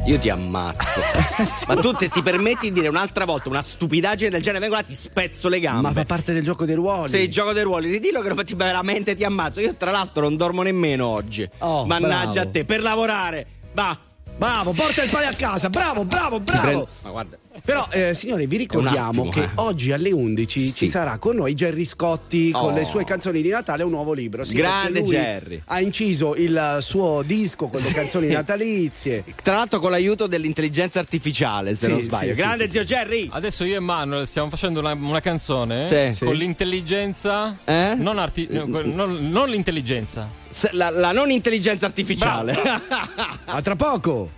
[0.07, 1.01] Io ti ammazzo.
[1.67, 4.83] Ma tu se ti permetti di dire un'altra volta una stupidaggine del genere, vengo là
[4.83, 5.81] ti spezzo le gambe.
[5.81, 7.09] Ma fa parte del gioco dei ruoli.
[7.09, 9.59] Sei il gioco dei ruoli, ridillo che ti veramente ti ammazzo.
[9.59, 11.47] Io tra l'altro non dormo nemmeno oggi.
[11.57, 12.47] Oh, Mannaggia bravo.
[12.47, 13.47] a te, per lavorare.
[13.73, 13.99] Va.
[14.37, 16.87] Bravo, porta il pane a casa, bravo, bravo, bravo.
[17.03, 17.37] Ma guarda.
[17.63, 19.49] Però, eh, signori, vi ricordiamo attimo, che eh.
[19.55, 22.73] oggi alle 11 ci sarà con noi Gerry Scotti con Oh.
[22.73, 24.43] le sue canzoni di Natale, un nuovo libro.
[24.43, 25.61] Sì, Grande Gerry.
[25.65, 29.23] Ha inciso il suo disco con le canzoni natalizie.
[29.41, 32.33] Tra l'altro con l'aiuto dell'intelligenza artificiale, se Sì, non sbaglio.
[32.33, 33.29] sì, Grande sì, zio Jerry.
[33.31, 36.23] Adesso io e Manuel stiamo facendo una, una canzone Sì.
[36.25, 36.37] con Sì.
[36.37, 37.57] l'intelligenza.
[37.65, 37.95] Eh?
[37.97, 40.29] Non, arti- no, non- non l'intelligenza.
[40.71, 42.55] La, la non intelligenza artificiale.
[43.45, 44.31] A tra poco.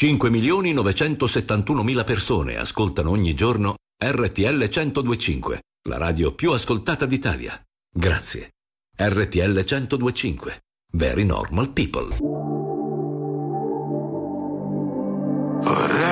[0.00, 5.60] 5 milioni 971 mila persone ascoltano ogni giorno RTL 1025,
[5.90, 7.62] la radio più ascoltata d'Italia.
[7.92, 8.52] Grazie.
[8.96, 10.62] RTL 1025.
[10.92, 12.16] Very normal people.
[15.60, 16.09] Vorrei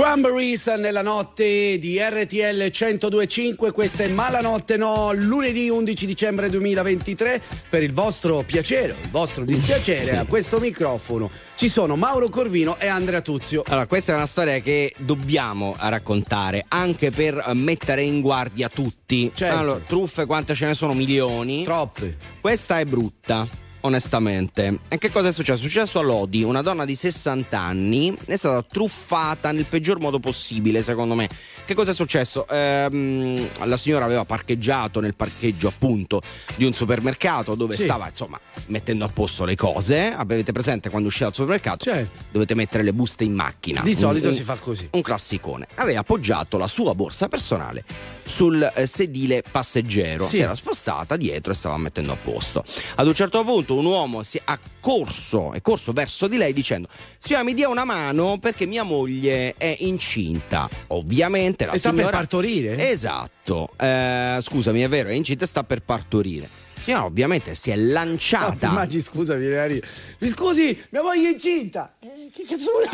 [0.00, 7.42] Cranberries nella notte di RTL 1025, questa è Malanotte No, lunedì 11 dicembre 2023.
[7.68, 10.14] Per il vostro piacere, il vostro dispiacere, Sì.
[10.14, 13.62] a questo microfono ci sono Mauro Corvino e Andrea Tuzio.
[13.66, 19.30] Allora, questa è una storia che dobbiamo raccontare anche per eh, mettere in guardia tutti.
[19.34, 19.58] Certo.
[19.58, 20.94] Allora, truffe quante ce ne sono?
[20.94, 21.62] Milioni.
[21.62, 22.16] Troppe.
[22.40, 23.46] Questa è brutta.
[23.82, 25.64] Onestamente, e che cosa è successo?
[25.64, 30.18] È successo a Lodi, una donna di 60 anni è stata truffata nel peggior modo
[30.20, 31.28] possibile, secondo me.
[31.64, 32.46] Che cosa è successo?
[32.48, 36.20] Ehm, la signora aveva parcheggiato nel parcheggio appunto
[36.56, 37.84] di un supermercato dove Sì.
[37.84, 40.12] stava insomma mettendo a posto le cose.
[40.12, 41.84] Avete presente quando uscite dal supermercato?
[41.84, 42.20] Certo.
[42.32, 43.80] Dovete mettere le buste in macchina.
[43.82, 44.88] Di solito un- si fa così.
[44.92, 45.66] un classicone.
[45.76, 47.84] Aveva appoggiato la sua borsa personale
[48.30, 50.24] sul eh, sedile passeggero.
[50.24, 50.36] Sì.
[50.36, 52.64] Si era spostata dietro e stava mettendo a posto.
[52.94, 56.88] Ad un certo punto un uomo si è accorso, è corso verso di lei dicendo
[57.18, 60.68] signora mi dia una mano perché mia moglie è incinta.
[60.88, 62.16] Ovviamente la E sta per signora...
[62.16, 62.88] partorire?
[62.90, 63.70] Esatto.
[63.76, 66.48] Eh, scusami, è vero, è incinta e sta per partorire.
[66.82, 68.68] Signora ovviamente si è No, lanciata.
[68.68, 69.86] immagini, scusa, mi viene da ridere.
[70.18, 71.94] Mi scusi, mia moglie è incinta.
[72.00, 72.88] Eh, che cazzo vuole?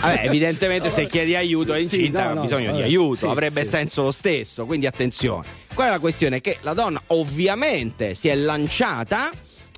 [0.00, 3.14] Vabbè, evidentemente se chiedi aiuto è Sì, incinta no, ha no, bisogno di vabbè, aiuto,
[3.14, 3.70] sì, avrebbe sì.
[3.70, 5.46] senso lo stesso, quindi attenzione.
[5.74, 6.40] Qual è la questione?
[6.40, 9.30] Che la donna ovviamente si è lanciata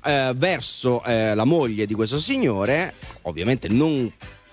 [0.03, 4.11] eh, verso eh, la moglie di questo signore, ovviamente non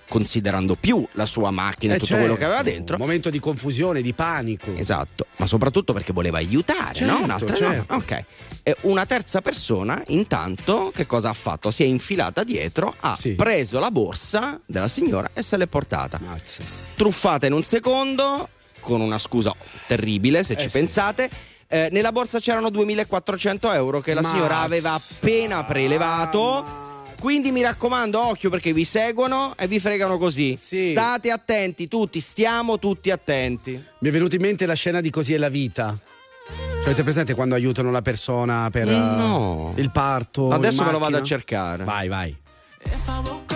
[0.09, 2.95] considerando più la sua macchina e Eh, tutto quello che certo, aveva dentro.
[2.97, 4.73] Un momento di confusione, di panico.
[4.75, 7.23] Esatto, ma soprattutto perché voleva aiutare, Certo, no?
[7.25, 7.95] Un'altra no, certo.
[7.95, 8.25] ok.
[8.63, 11.71] E una terza persona, intanto, che cosa ha fatto?
[11.71, 16.21] Si è infilata dietro, ha preso la borsa della signora e se l'è portata.
[16.97, 18.49] Truffata in un secondo,
[18.81, 19.55] con una scusa
[19.87, 20.79] terribile, se Eh ci sì.
[20.79, 21.29] pensate.
[21.69, 24.65] Eh, nella borsa c'erano 2400 euro che la signora Mazza.
[24.65, 26.85] aveva appena prelevato.
[27.21, 30.55] Quindi mi raccomando, occhio perché vi seguono e vi fregano così.
[30.57, 33.83] State attenti tutti, stiamo tutti attenti.
[34.01, 35.97] Mi è venuta in mente la scena di Così è la vita.
[36.49, 39.73] Cioè, avete presente quando aiutano la persona per No.
[39.75, 40.51] eh, il parto?
[40.51, 41.83] Adesso me lo vado a cercare.
[41.83, 42.37] Vai, vai.
[42.85, 43.56] If I woke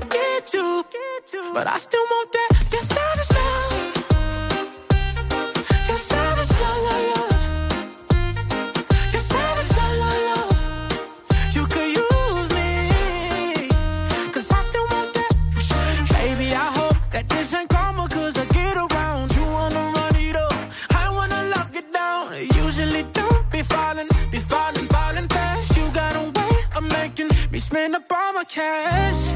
[1.53, 2.49] but I still want that.
[2.71, 3.73] Your savage love.
[5.87, 7.37] Your savage love, love, love.
[9.13, 11.55] Your savage love, love, love.
[11.55, 13.69] You could use me,
[14.31, 15.33] cause I still want that.
[16.13, 19.35] Baby, I hope that this ain't karma, cause I get around.
[19.35, 20.53] You wanna run it up,
[20.91, 22.31] I wanna lock it down.
[22.65, 25.75] Usually don't be falling, be falling, falling fast.
[25.75, 29.30] You got a way of making me spend up all my cash.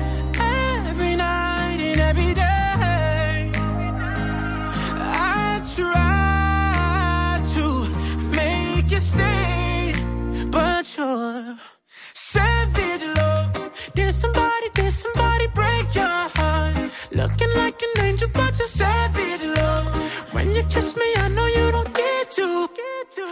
[17.55, 20.33] Like an angel, but you're savage love.
[20.33, 22.69] When you kiss me, I know you don't get to,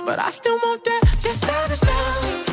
[0.06, 1.02] but I still want that.
[1.24, 2.53] Your savage love.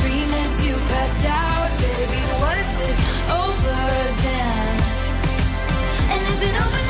[0.00, 2.22] Dream as you passed out, baby.
[2.42, 2.96] Was it
[3.42, 3.80] over
[4.24, 4.76] then?
[6.12, 6.89] And is it over now?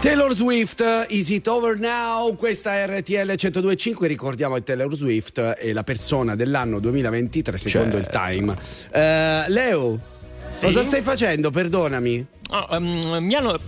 [0.00, 2.34] Taylor Swift, Is It Over Now?
[2.34, 8.06] Questa è RTL 1025, ricordiamo che Taylor Swift è la persona dell'anno 2023 secondo il
[8.06, 8.56] Time.
[8.92, 9.98] Eh, Leo,
[10.54, 10.64] Sì?
[10.66, 11.50] cosa stai facendo?
[11.50, 12.26] Perdonami.
[12.48, 13.58] Ah, ehm, mi hanno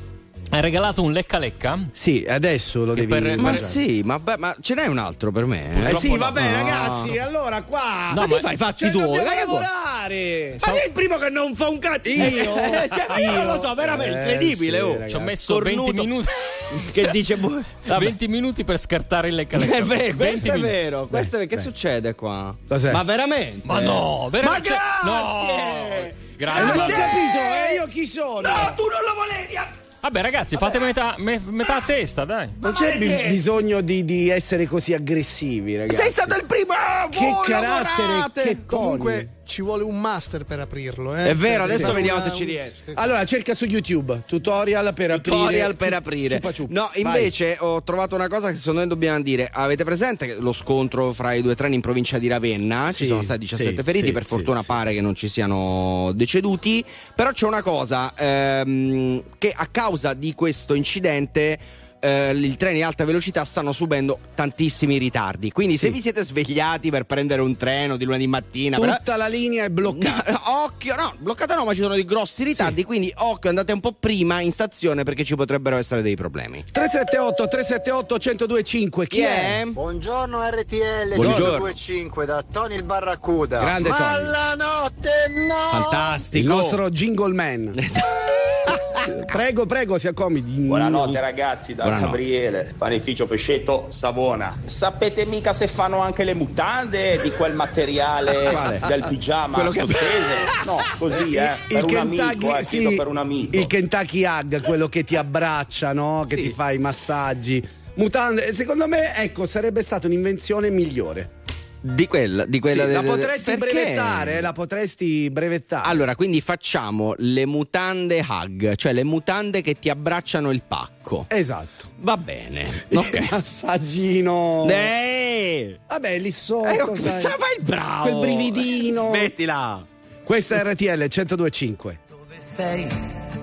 [0.61, 1.79] regalato un lecca lecca?
[1.93, 5.31] Sì, adesso lo Che devi per- Ma sì, ma, beh, ma ce n'è un altro
[5.33, 5.91] per me?
[5.91, 6.19] Eh sì, no.
[6.19, 6.53] vabbè, No.
[6.53, 8.11] ragazzi, allora qua.
[8.15, 10.57] No, Ma ti ma- fai fatti cioè, tuoi, dai, lavorare.
[10.65, 12.09] Ma sei il primo che non fa un cazzo.
[12.11, 12.55] Io?
[12.55, 14.79] cioè, ma io non lo so, veramente Eh, incredibile.
[14.79, 15.09] sì, oh.
[15.09, 15.83] Ci ho messo Cornuto.
[15.93, 16.27] 20 minuti.
[16.93, 18.05] Che dice boh, vabbè.
[18.05, 19.77] 20 minuti per scartare il lecca lecca.
[19.77, 21.07] È vero, 20 questo è vero.
[21.07, 21.63] Questo è- che beh.
[21.63, 22.55] succede qua?
[22.67, 22.91] Cos'è?
[22.93, 23.61] Ma veramente?
[23.67, 24.71] Ma no, veramente.
[24.71, 25.11] Ma cioè- grazie!
[25.11, 26.21] No!
[26.37, 26.63] Grazie.
[26.65, 28.41] non ho capito, eh, io chi sono?
[28.41, 29.59] No, tu non lo volevi!
[30.03, 32.49] Vabbè, ragazzi, fate metà, me- metà a testa, dai.
[32.61, 36.03] Non c'è bi- bisogno di, di essere così aggressivi, ragazzi.
[36.03, 36.73] Sei stato il primo!
[36.73, 38.43] ah, Che carattere, lavorate!
[38.43, 38.67] che toni.
[38.67, 41.15] Comunque ci vuole un master per aprirlo.
[41.15, 41.29] Eh?
[41.29, 42.93] È vero, adesso una- vediamo se ci riesce.
[42.95, 45.37] Allora, cerca su YouTube tutorial per aprire.
[45.37, 46.35] Tutorial per Ciup- aprire.
[46.37, 46.71] Chupa Chups.
[46.75, 47.03] No, Vai.
[47.03, 49.51] invece ho trovato una cosa che secondo me dobbiamo dire.
[49.53, 52.91] Avete presente lo scontro fra i due treni in provincia di Ravenna?
[52.93, 54.67] Sì, ci sono stati 17 sì, feriti, sì, per sì, fortuna sì.
[54.67, 56.83] pare che non ci siano deceduti.
[57.15, 61.59] Però c'è una cosa ehm, che a causa di questo incidente
[62.05, 65.53] eh, i treni di alta velocità stanno subendo tantissimi ritardi.
[65.53, 65.87] Quindi, Sì.
[65.87, 69.65] se vi siete svegliati per prendere un treno di lunedì mattina, però- Tutta la linea
[69.65, 70.43] è bloccata.
[70.65, 72.83] occhio, no, bloccata no, ma ci sono dei grossi ritardi.
[72.85, 76.65] Quindi, occhio, andate un po' prima in stazione perché ci potrebbero essere dei problemi.
[76.73, 79.61] 378 378 1025 chi, Chi è?
[79.61, 79.65] è?
[79.67, 81.45] Buongiorno RTL Buongiorno.
[81.45, 83.61] 125 da Tony il Barracuda.
[83.61, 84.25] Grande Ma Tony.
[84.29, 85.11] la notte
[85.47, 85.81] no!
[85.83, 86.39] Fantastico.
[86.39, 87.73] Il nostro jingle man.
[89.27, 90.61] prego, prego, si accomodi.
[90.61, 92.07] Buonanotte ragazzi da Buonanotte.
[92.11, 94.59] Gabriele, panificio Pescetto, Savona.
[94.65, 98.81] Sapete mica se fanno anche le mutande di quel materiale Quale?
[98.87, 100.35] del pigiama Quello che- scozzese?
[100.67, 103.57] No, così eh, per un amico, eh, sì, per un amico.
[103.57, 106.25] il Kentucky Hug, quello che ti abbraccia, no?
[106.29, 106.43] Che Sì.
[106.43, 107.67] ti fa i massaggi.
[107.95, 111.41] Mutande, secondo me, ecco, sarebbe stata un'invenzione migliore.
[111.85, 115.89] Di quella, di quella sì, de, la potresti de, brevettare, la potresti brevettare.
[115.89, 121.27] Allora, quindi facciamo le mutande hug, cioè le mutande che ti abbracciano il pacco.
[121.27, 121.87] Esatto.
[121.97, 122.87] Va bene.
[122.95, 123.19] Ok.
[123.83, 126.69] Il Vabbè, lì sotto.
[126.69, 128.03] Eh, oh, sai, fai il bravo.
[128.03, 129.09] Quel brividino.
[129.09, 129.85] Smettila.
[130.23, 131.99] Questa è RTL 1025.
[132.09, 132.87] Dove sei?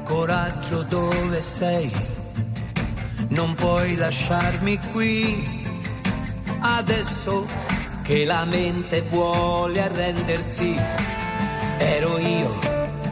[0.03, 1.91] Coraggio, dove sei?
[3.30, 5.57] Non puoi lasciarmi qui.
[6.61, 7.48] Adesso
[8.10, 10.76] che la mente vuole arrendersi.
[11.77, 12.60] Ero io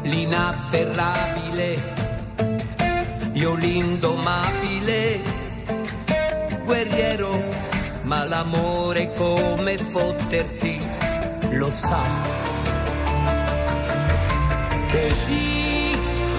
[0.02, 1.84] l'inafferrabile,
[3.34, 5.22] io l'indomabile,
[6.66, 7.44] guerriero,
[8.06, 10.82] ma l'amore come fotterti
[11.52, 12.02] lo sa.
[14.90, 15.96] Così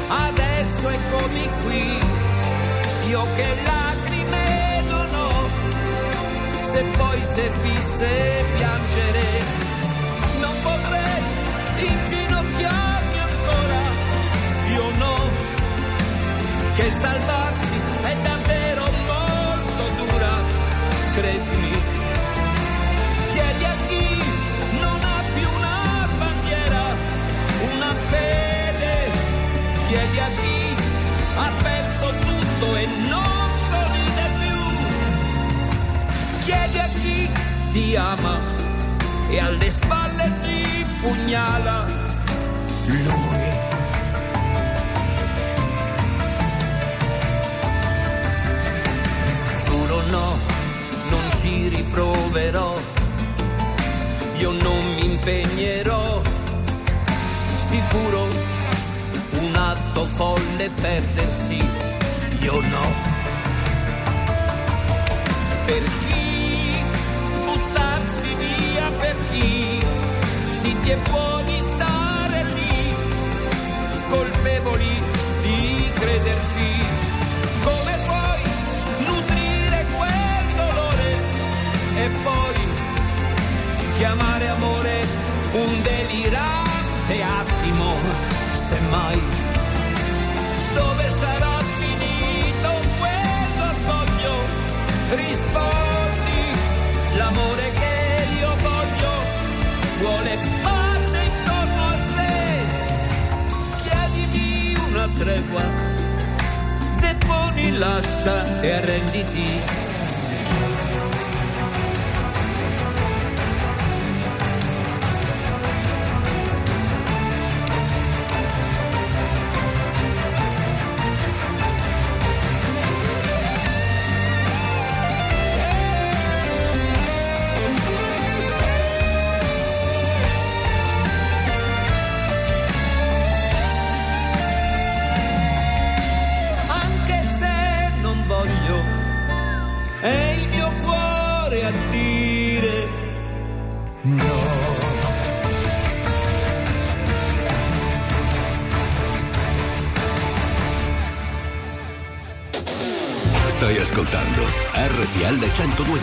[0.08, 2.00] adesso eccomi qui,
[3.08, 3.87] io che la
[6.78, 8.08] se poi servisse
[8.56, 9.26] piangere.
[10.42, 11.22] Non potrei
[11.90, 13.80] inginocchiarmi ancora,
[14.76, 15.16] io no,
[16.76, 20.34] che salvarsi è davvero molto dura,
[21.14, 21.74] credimi.
[23.32, 24.22] Chiedi a chi
[24.80, 26.84] non ha più una bandiera,
[27.74, 29.10] una fede,
[29.88, 30.76] chiedi a chi
[31.42, 33.37] ha perso tutto e non
[37.70, 38.38] ti ama
[39.28, 41.86] e alle spalle ti pugnala
[42.86, 43.46] lui.
[49.64, 50.38] Giuro no,
[51.10, 52.74] non ci riproverò,
[54.36, 56.22] io non mi impegnerò,
[57.56, 58.26] sicuro
[59.32, 61.62] un atto folle perdersi,
[62.40, 63.16] io no.
[65.66, 66.07] Perché
[70.88, 72.94] che buoni stare lì,
[74.08, 75.02] colpevoli
[75.42, 76.70] di credersi.
[77.62, 78.42] Come puoi
[79.04, 81.10] nutrire quel dolore
[81.94, 82.56] e poi
[83.98, 85.06] chiamare amore
[85.52, 87.94] un delirante attimo,
[88.66, 89.37] semmai.
[105.50, 105.62] qua.
[107.00, 109.87] Deponi, lascia e arrenditi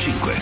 [0.06, 0.35] 105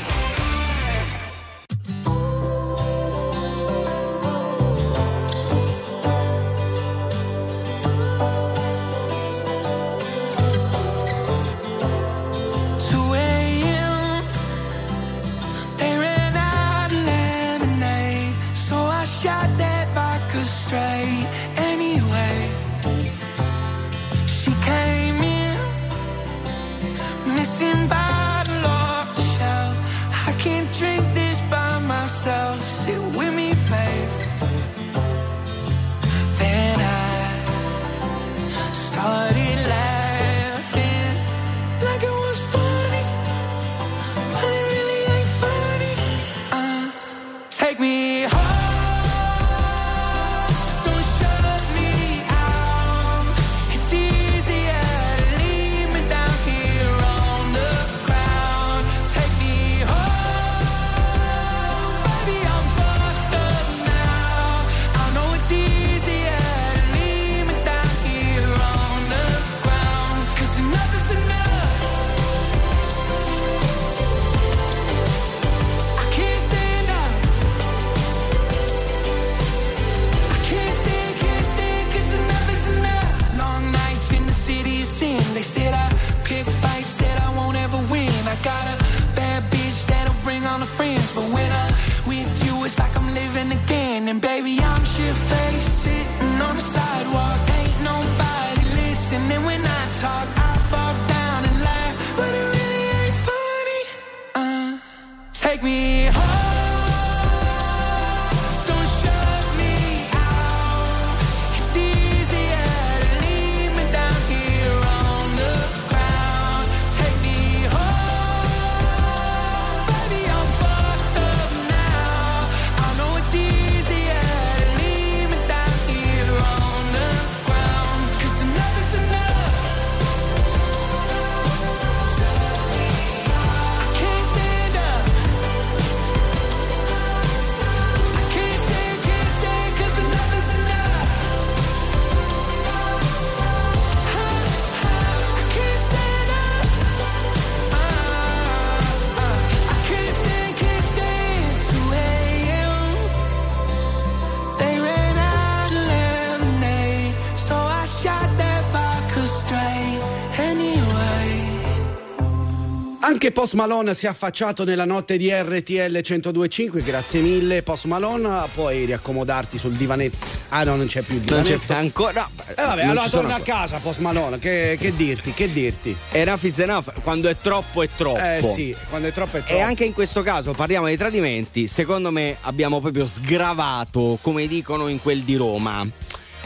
[163.24, 168.50] Anche Post Malone si è affacciato nella notte di RTL 1025, grazie mille Post Malone,
[168.54, 170.18] puoi riaccomodarti sul divanetto.
[170.50, 171.64] Ah no, non c'è più il Non divanetto.
[171.74, 172.30] c'è ancora.
[172.50, 173.56] Eh vabbè, non allora torna a ancora.
[173.60, 175.96] casa Post Malone, che, che dirti, che dirti?
[176.12, 178.20] Enough is enough, quando è troppo è troppo.
[178.20, 179.58] Eh sì, quando è troppo è troppo.
[179.58, 184.90] E anche in questo caso parliamo di tradimenti, secondo me abbiamo proprio sgravato, come dicono
[184.90, 185.88] in quel di Roma.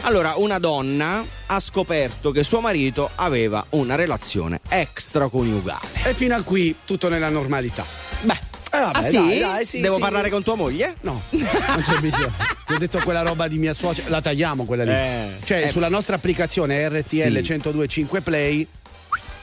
[0.02, 5.86] Allora, una donna ha scoperto che suo marito aveva una relazione extraconiugale.
[6.04, 7.84] E fino a qui tutto nella normalità.
[8.22, 8.38] Beh,
[8.70, 9.16] vabbè, ah sì?
[9.16, 10.00] dai, dai, sì, Devo sì.
[10.00, 10.94] parlare con tua moglie?
[11.00, 12.32] No, non c'è bisogno.
[12.66, 14.90] Ti ho detto quella roba di mia suocera, la tagliamo quella lì.
[14.90, 15.28] Eh.
[15.44, 15.68] cioè, Eh.
[15.68, 17.28] sulla nostra applicazione RTL Sì.
[17.30, 18.66] 1025 Play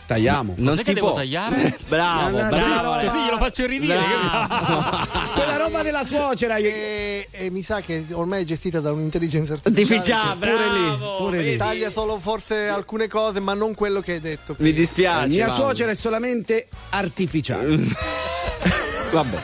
[0.06, 0.54] tagliamo.
[0.58, 1.16] Non Cos'è si che devo può.
[1.18, 1.78] tagliare?
[1.88, 3.02] Bravo, bravo.
[3.02, 3.98] no, Così glielo faccio irridire.
[5.34, 6.58] Quella roba della suocera.
[6.58, 10.38] io- E, e mi sa che ormai è gestita da un'intelligenza artificiale.
[10.40, 11.58] Pure lì, bravo, pure lì.
[11.58, 14.54] Taglia solo forse alcune cose, ma non quello che hai detto.
[14.60, 14.78] Mi prima.
[14.78, 15.28] dispiace.
[15.28, 15.62] mia Mauro.
[15.64, 17.78] suocera è solamente artificiale.
[19.12, 19.38] Vabbè.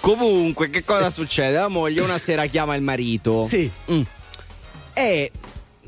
[0.00, 1.56] Comunque, che cosa succede?
[1.58, 3.42] La moglie una sera chiama il marito.
[3.42, 3.70] Sì.
[3.90, 4.00] Mm.
[4.92, 5.30] E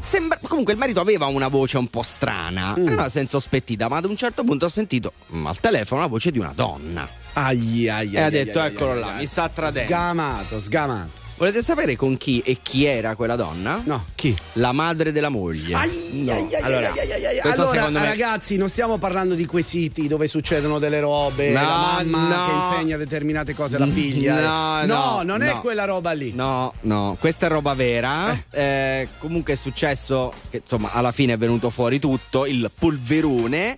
[0.03, 2.89] sembra- comunque il marito aveva una voce un po' strana, Mm.
[2.89, 6.31] era senza ospettita, ma ad un certo punto ho sentito mm, al telefono la voce
[6.31, 7.09] di una donna.
[7.35, 9.19] Ai, ai, E ha detto: ai, Eccolo ai, là, ai.
[9.21, 9.89] mi sta tradendo.
[9.93, 11.21] Sgamato, sgamato.
[11.43, 13.83] Volete sapere con chi e chi era quella donna?
[13.85, 14.33] No, chi?
[14.53, 15.75] La madre della moglie.
[15.75, 16.31] Ai, No.
[16.31, 21.49] ai, ai, allora, me- ragazzi, non stiamo parlando di quei siti dove succedono delle robe,
[21.49, 21.67] No, la
[22.05, 22.47] mamma no.
[22.47, 24.35] che insegna determinate cose alla figlia.
[24.39, 24.87] No, eh.
[24.87, 25.61] no, non è no.
[25.61, 26.33] quella roba lì.
[26.33, 28.41] No, no, questa è roba vera.
[28.53, 33.77] Eh, comunque è successo che insomma alla fine è venuto fuori tutto, il polverone.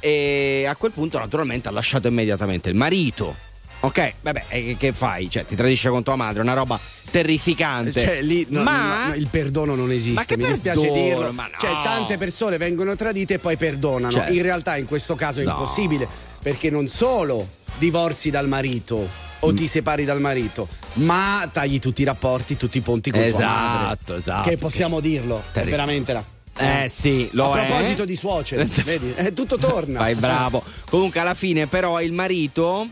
[0.00, 3.34] E a quel punto, naturalmente, ha lasciato immediatamente il marito.
[3.80, 5.30] Ok, vabbè, che- fai?
[5.30, 6.78] Cioè, ti tradisce con tua madre, è una roba
[7.10, 8.00] terrificante.
[8.00, 10.12] Cioè, lì no, ma no, no, il perdono non esiste.
[10.14, 11.02] Ma che mi dispiace perdono?
[11.04, 11.32] dirlo.
[11.32, 11.48] Ma.
[11.58, 14.10] Cioè, tante persone vengono tradite e poi perdonano.
[14.12, 14.32] Certo.
[14.32, 16.08] In realtà, in questo caso è impossibile
[16.42, 17.48] perché non solo
[17.78, 19.08] divorzi dal marito
[19.40, 19.54] o Mm.
[19.54, 23.84] ti separi dal marito, ma tagli tutti i rapporti, tutti i ponti con tua madre.
[23.84, 24.48] Esatto, esatto.
[24.48, 25.38] Che possiamo dirlo.
[25.38, 26.24] È Terri- veramente la.
[26.58, 27.66] Eh sì, lo A è.
[27.66, 29.12] proposito di suocere, vedi?
[29.14, 29.98] Eh, tutto torna.
[29.98, 30.62] Vai bravo.
[30.88, 32.88] Comunque alla fine però il marito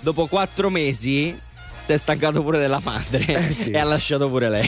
[0.00, 1.38] dopo quattro mesi
[1.86, 3.70] si è staccato pure della madre Eh, sì.
[3.70, 4.66] e ha lasciato pure lei.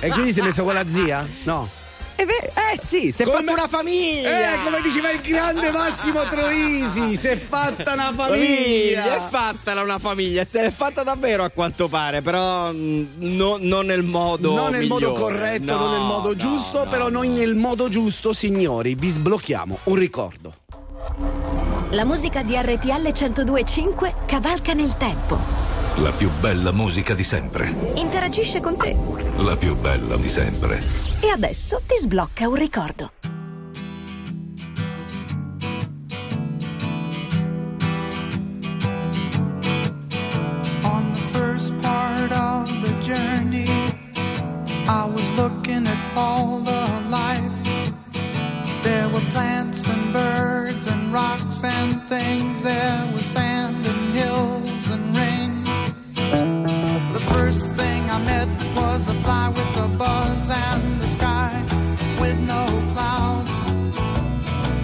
[0.00, 1.26] E quindi si è messo con la zia?
[1.44, 1.68] No.
[2.20, 4.54] Eh, beh, eh sì, si è Come- fatta una famiglia.
[4.60, 9.14] Eh, come diceva il grande Massimo Troisi, si è fatta una Famiglia, famiglia.
[9.26, 13.86] è fatta una famiglia, se l'è fatta davvero a quanto pare, però mm, no- non
[13.86, 15.20] nel modo non nel modo migliore.
[15.36, 17.18] corretto, No, non nel modo giusto, no, però no.
[17.18, 20.54] noi nel modo giusto, signori, vi sblocchiamo un ricordo.
[21.90, 25.38] La musica di RTL 1025 cavalca nel tempo.
[25.96, 27.74] La più bella musica di sempre.
[27.96, 28.96] Interagisce con te.
[29.38, 30.82] La più bella di sempre.
[31.20, 33.12] E adesso ti sblocca un ricordo.
[40.82, 43.66] On the first part of the journey,
[44.86, 47.56] I was looking at all the life.
[48.82, 52.62] There were plants and birds and rocks and things.
[52.62, 55.62] There was sand and hills and rain.
[57.12, 61.52] The first thing I met was a fly with a buzz and the sky
[62.20, 63.52] with no clouds.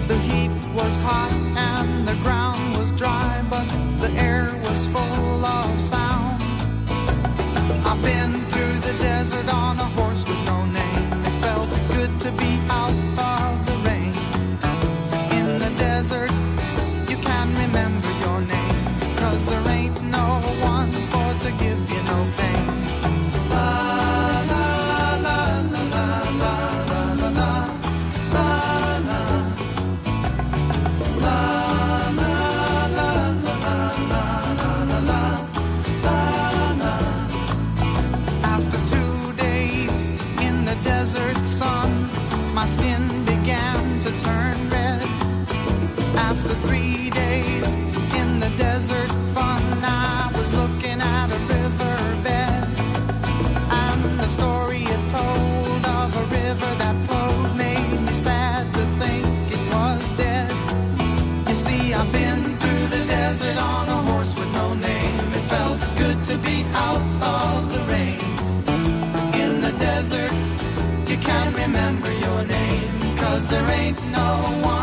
[0.07, 2.44] The heat was hot and the ground
[73.55, 74.27] there ain't no
[74.63, 74.74] one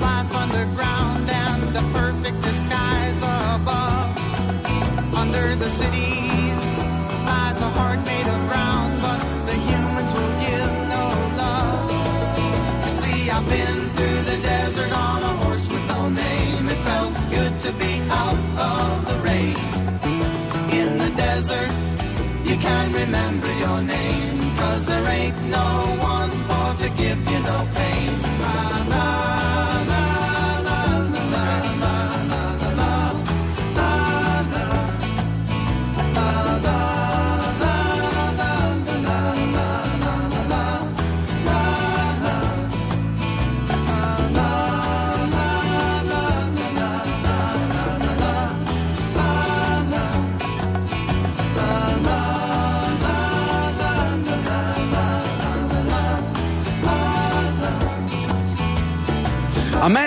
[0.00, 0.85] life underground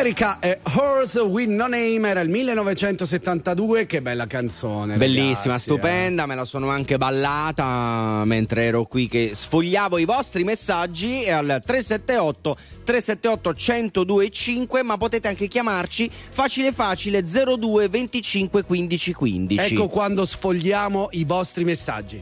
[0.10, 4.98] America e Horse with No Name era il 1972, che bella canzone.
[4.98, 5.60] Bellissima, ragazzi, eh.
[5.60, 11.32] stupenda, me la sono anche ballata mentre ero qui che sfogliavo i vostri messaggi e
[11.32, 19.74] al 378 378 1025, ma potete anche chiamarci facile facile 02 25 15 15.
[19.74, 22.22] Ecco quando sfogliamo i vostri messaggi.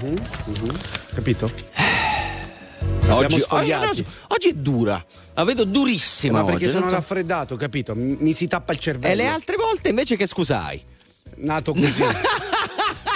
[0.00, 0.78] Mhm, mhm.
[1.14, 1.50] Capito?
[3.08, 5.04] Oggi, oggi, oggi è dura,
[5.34, 6.38] la vedo durissima.
[6.40, 7.94] Ma perché oggi, sono raffreddato, capito?
[7.94, 9.12] Mi mi si tappa il cervello.
[9.12, 10.82] E le altre volte invece che scusai?
[11.36, 12.02] Nato così.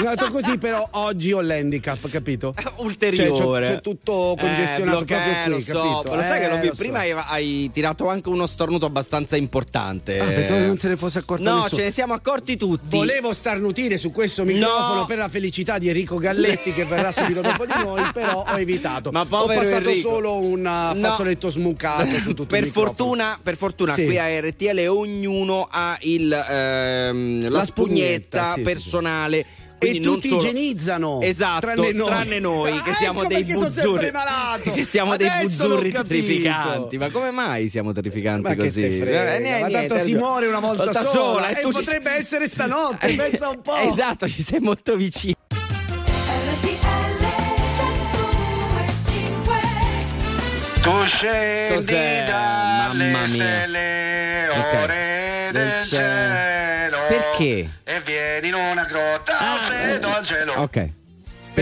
[0.03, 2.55] Nato così, però oggi ho l'handicap, capito?
[2.77, 3.35] Ulteriore.
[3.35, 5.73] Cioè, c'è, c'è tutto congestionato Eh, proprio eh, qui, lo so,
[6.03, 6.15] capito?
[6.15, 6.81] Lo sai che Eh, lo vi- lo so.
[6.83, 10.19] prima hai, tirato anche uno stornuto abbastanza importante.
[10.21, 11.79] Ah, pensavo che non se ne fosse accorto No, nessuno.
[11.81, 12.97] ce ne siamo accorti tutti.
[12.97, 15.07] Volevo starnutire su questo microfono No.
[15.07, 19.11] per la felicità di Enrico Galletti che verrà subito dopo di noi, però ho evitato.
[19.11, 20.09] Ma ho passato Enrico.
[20.09, 20.95] solo un No.
[21.01, 24.05] fazzoletto smuccato su tutto per fortuna, per fortuna Sì.
[24.05, 29.39] qui a RTL ognuno ha il, ehm, la, La spugnetta, spugnetta, sì, sì, personale.
[29.39, 29.47] E
[29.79, 31.21] quindi non tutti solo- igienizzano.
[31.23, 32.07] Esatto, Tranne noi.
[32.07, 34.11] tranne noi, che Ah, siamo ecco dei perché sono sempre buzzurri.
[34.13, 34.71] malato.
[34.73, 36.99] Che siamo dei Adesso l'ho buzzurri terrificanti.
[36.99, 38.99] Ma come mai siamo terrificanti Ma così?
[39.01, 42.11] frega, Eh, niente, ma tanto niente, si muore una volta, sola, e tu ci- potrebbe
[42.13, 43.77] essere stanotte, pensa un po'.
[43.77, 45.35] Esatto, ci sei molto vicino.
[50.83, 52.25] Tu scendi Cos'è?
[52.27, 53.45] dalle Mamma mia.
[53.45, 54.89] stelle, Ok
[58.01, 60.53] vieni in una grotta, ah, Alfredo al cielo.
[60.55, 60.89] Ok.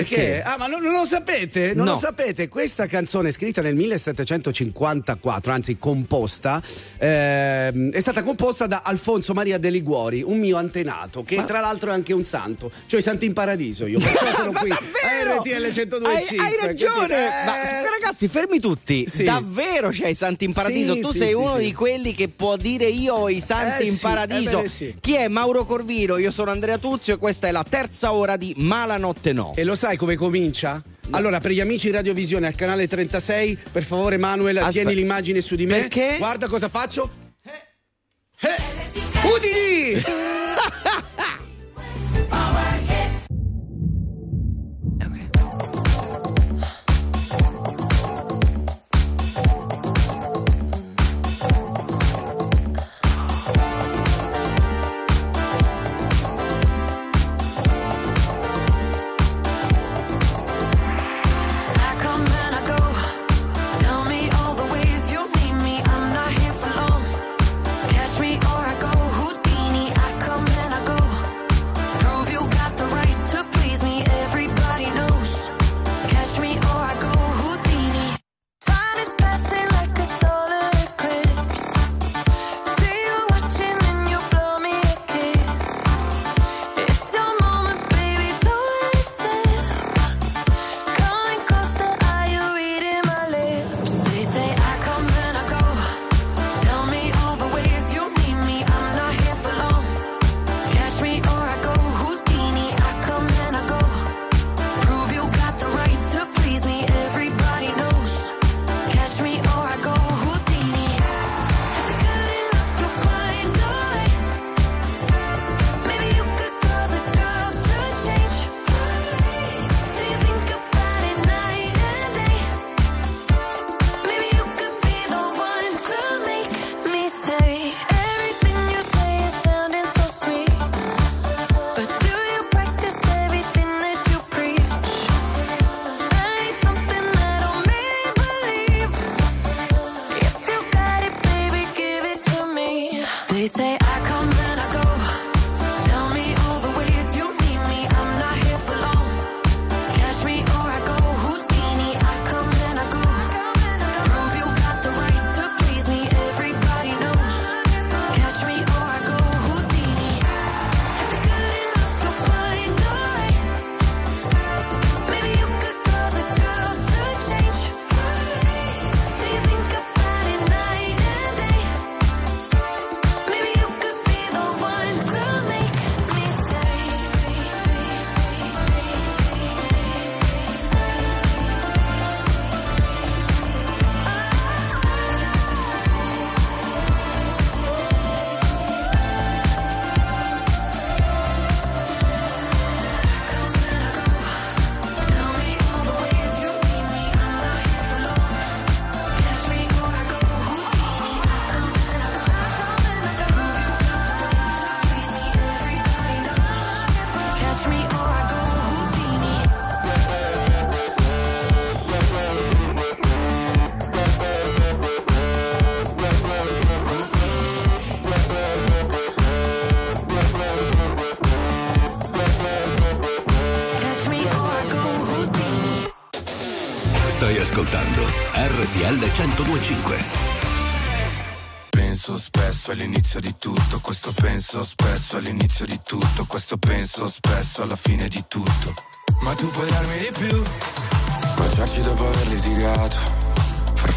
[0.02, 0.42] Perché?
[0.42, 1.74] Ah, ma non, non lo sapete?
[1.74, 1.92] Non No.
[1.92, 2.48] lo sapete?
[2.48, 6.62] Questa canzone scritta nel 1754, anzi composta,
[6.98, 11.90] ehm, è stata composta da Alfonso Maria De Liguori, un mio antenato, che tra l'altro
[11.90, 12.70] è anche un santo.
[12.86, 13.98] Cioè santi in paradiso io.
[13.98, 14.68] Perciò sono Ma qui.
[14.68, 15.40] davvero?
[15.42, 16.06] RTL 102.5.
[16.06, 17.08] Hai, hai ragione.
[17.08, 17.44] capito?
[17.44, 19.06] Ma Eh, ragazzi, fermi tutti.
[19.08, 19.24] Sì.
[19.24, 20.94] Davvero c'hai i santi in paradiso?
[20.94, 23.86] Sì, tu sì, sei uno di quelli che può dire io ho i santi Eh
[23.86, 24.62] in sì, paradiso.
[24.62, 24.94] eh sì.
[25.00, 26.16] Chi è Mauro Corvino?
[26.18, 29.52] Io sono Andrea Tuzio e questa è la terza ora di Malanotte No.
[29.56, 30.82] E lo sai come comincia?
[31.10, 34.72] Allora, per gli amici Radiovisione al canale 36, per favore, Manuel, Aspetta.
[34.72, 35.78] tieni l'immagine su di me.
[35.78, 36.16] Perché?
[36.18, 37.08] Guarda cosa faccio.
[37.44, 38.56] Eh, eh.
[39.22, 40.02] Udini!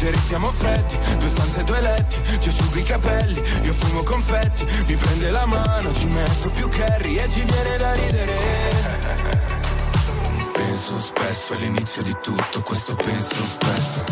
[0.00, 3.42] E invece restiamo freddi Due stanze, due letti Ci asciugo i capelli.
[3.64, 7.92] Io fumo confetti Mi prende la mano Ci metto più curry E ci viene da
[7.92, 8.38] ridere.
[10.52, 14.04] Penso spesso all'inizio di tutto Questo penso spesso.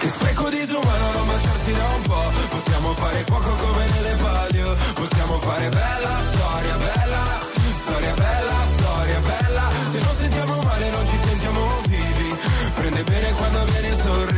[0.00, 4.76] Che spreco di umano non baciarsi da un po' Possiamo fare fuoco come nelle palio.
[4.94, 7.46] Possiamo fare bella storia, bella
[7.84, 9.70] Storia bella, storia bella.
[9.92, 12.36] Se non sentiamo male non ci sentiamo vivi.
[12.74, 14.37] Prende bene quando vieni e sorridi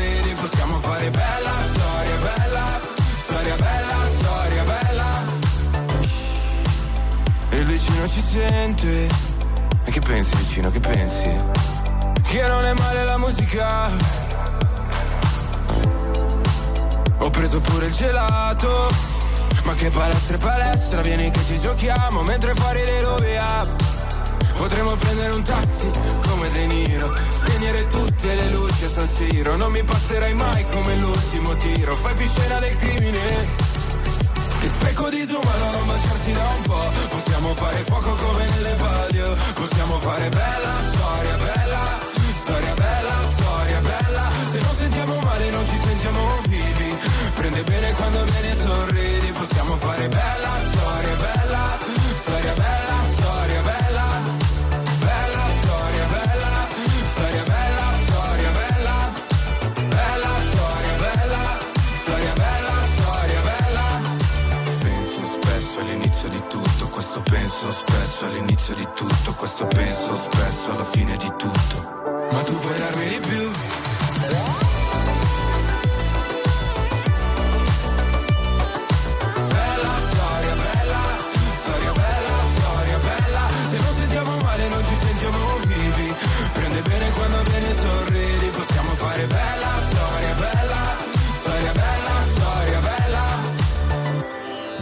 [1.01, 2.81] Fare bella storia, bella
[3.25, 5.07] Storia bella, storia bella.
[7.49, 9.09] E il vicino ci sente.
[9.85, 11.31] E che pensi vicino, che pensi?
[12.23, 13.91] Che non è male la musica.
[17.21, 18.89] Ho preso pure il gelato.
[19.65, 23.67] Ma che palestra e palestra Vieni che ci giochiamo Mentre fuori le rovia
[24.57, 25.91] Potremmo prendere un taxi
[26.53, 29.57] De Niro Spegnere tutte le luci a San Siro.
[29.57, 31.95] Non mi passerai mai come l'ultimo tiro.
[31.97, 33.69] Fai più scena del crimine.
[34.61, 34.69] Che
[35.27, 39.37] di umano non baciarsi da un po' Possiamo fare fuoco come nelle palio.
[39.55, 42.09] Possiamo fare bella storia, bella
[42.43, 44.31] Storia bella, storia bella.
[44.51, 46.99] Se non sentiamo male non ci sentiamo vivi.
[47.35, 49.33] Prende bene quando vieni e sorridi.
[49.33, 51.15] Possiamo fare bella storia,
[67.51, 72.29] penso spesso all'inizio di tutto Questo penso spesso alla fine di tutto.
[72.31, 73.51] Ma tu puoi darmi di più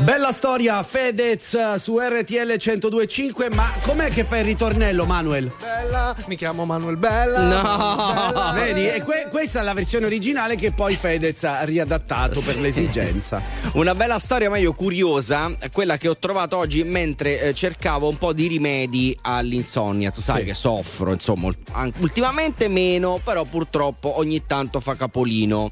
[0.08, 3.50] Bella storia, Fedez su RTL 1025.
[3.50, 5.52] Ma com'è che fa il ritornello, Manuel?
[5.60, 7.42] Bella, mi chiamo Manuel Bella.
[7.42, 8.52] No, Bella.
[8.56, 13.42] vedi, e que- questa è la versione originale che poi Fedez ha riadattato per l'esigenza.
[13.74, 18.16] Una bella storia, ma io curiosa, quella che ho trovato oggi mentre eh, cercavo un
[18.16, 20.10] po' di rimedi all'insonnia.
[20.10, 20.46] Tu sai Sì.
[20.46, 21.50] che soffro, insomma,
[21.98, 25.70] ultimamente meno, però purtroppo ogni tanto fa capolino.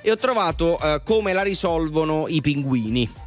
[0.00, 3.22] E ho trovato eh, come la risolvono i pinguini.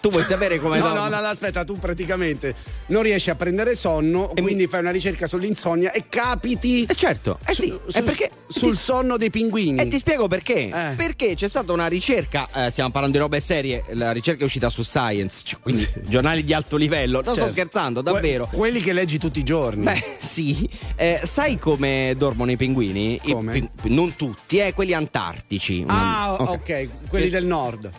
[0.00, 2.54] Tu vuoi sapere come No, no, no, no, aspetta, tu praticamente
[2.86, 6.84] non riesci a prendere sonno, quindi fai una ricerca sull'insonnia e capiti.
[6.88, 9.80] Eh certo, eh sì, su- è perché sul sonno dei pinguini.
[9.80, 10.68] E ti spiego perché.
[10.68, 10.94] Eh.
[10.96, 14.68] Perché c'è stata una ricerca, eh, stiamo parlando di robe serie, la ricerca è uscita
[14.70, 17.22] su Science, cioè, quindi giornali di alto livello.
[17.24, 17.40] Non Certo.
[17.48, 18.48] sto scherzando, Que- davvero.
[18.52, 19.82] quelli che leggi tutti i giorni.
[19.84, 20.68] Beh, sì.
[20.94, 23.18] Eh, sai come dormono i pinguini?
[23.24, 23.52] I Come?
[23.52, 25.82] pin- non tutti, eh, quelli antartici.
[25.88, 27.90] ah, Una- ok, quelli del nord.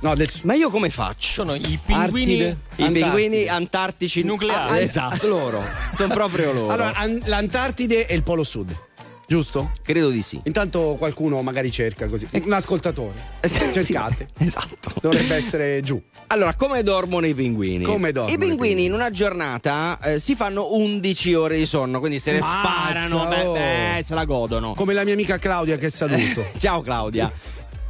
[0.00, 1.28] No, del Ma io come faccio?
[1.32, 2.58] Sono i pinguini Artide?
[2.76, 4.72] I pinguini antartici Nucleari.
[4.72, 5.62] Ah, esatto, loro.
[5.92, 6.72] Sono proprio loro.
[6.72, 8.86] Allora, an- l'Antartide è il polo sud.
[9.26, 9.72] Giusto?
[9.82, 10.40] Credo di sì.
[10.44, 12.26] Intanto qualcuno magari cerca così.
[12.32, 13.12] Un ascoltatore.
[13.46, 14.28] Cercate.
[14.38, 14.94] Esatto.
[15.02, 16.02] Dovrebbe essere giù.
[16.28, 17.84] Allora, come dormono i pinguini?
[17.84, 22.18] Come dormono I pinguini in una giornata eh, si fanno 11 ore di sonno, quindi
[22.20, 23.52] se le Mazza, sparano, beh, oh.
[23.52, 24.72] beh, se la godono.
[24.72, 26.46] Come la mia amica Claudia che saluto.
[26.56, 27.30] Ciao Claudia.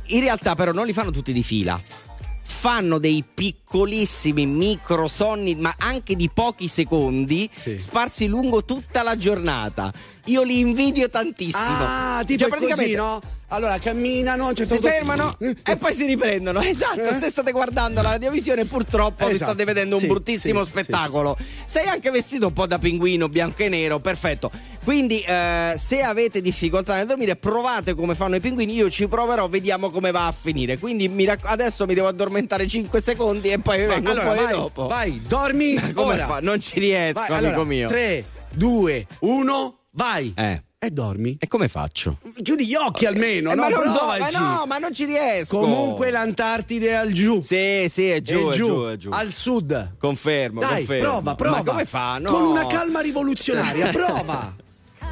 [0.08, 1.80] In realtà però non li fanno tutti di fila.
[2.50, 9.92] Fanno dei piccolissimi microsonni, ma anche di pochi secondi, sparsi lungo tutta la giornata.
[10.24, 11.58] Io li invidio tantissimo.
[11.62, 13.20] Ah, tipo Cioè, è così, praticamente no?
[13.50, 16.60] Allora camminano, certo si punto- fermano e poi si riprendono.
[16.68, 17.18] Esatto, Eh?
[17.18, 19.50] se state guardando la radiovisione, purtroppo vi Esatto.
[19.52, 21.36] state vedendo un Sì, bruttissimo sì, spettacolo.
[21.64, 24.50] Sei anche vestito un po' da pinguino, bianco e nero, perfetto.
[24.88, 28.72] Quindi, eh, se avete difficoltà nel dormire, provate come fanno i pinguini.
[28.74, 30.78] Io ci proverò, vediamo come va a finire.
[30.78, 34.52] Quindi, mi racc- adesso mi devo addormentare 5 secondi e poi vengo allora, fuori vai,
[34.54, 34.86] dopo.
[34.86, 36.26] vai, dormi Come ora.
[36.26, 36.38] fa?
[36.40, 37.86] Non ci riesco, Vai, amico allora, mio.
[37.88, 38.24] 3,
[38.54, 40.32] 2, 1, vai.
[40.34, 40.62] Eh.
[40.78, 41.36] E dormi.
[41.38, 42.16] E come faccio?
[42.42, 43.60] Chiudi gli occhi almeno, Eh, no?
[43.64, 44.32] ma, non Provaci.
[44.32, 45.58] ma no, ma non ci riesco.
[45.58, 47.42] Comunque l'Antartide è al giù.
[47.42, 49.08] Sì, sì, è giù, È è giù, giù, è giù.
[49.12, 49.96] al sud.
[49.98, 51.02] Confermo, Dai, confermo.
[51.02, 51.56] prova, prova.
[51.58, 52.16] Ma come fa?
[52.16, 52.30] No.
[52.30, 54.54] Con una calma rivoluzionaria, prova.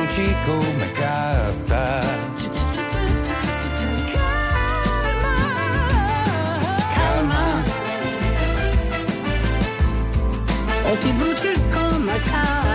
[0.00, 2.00] bruci come carta.
[6.94, 7.60] Calma,
[10.84, 12.69] o ti bruci come carta.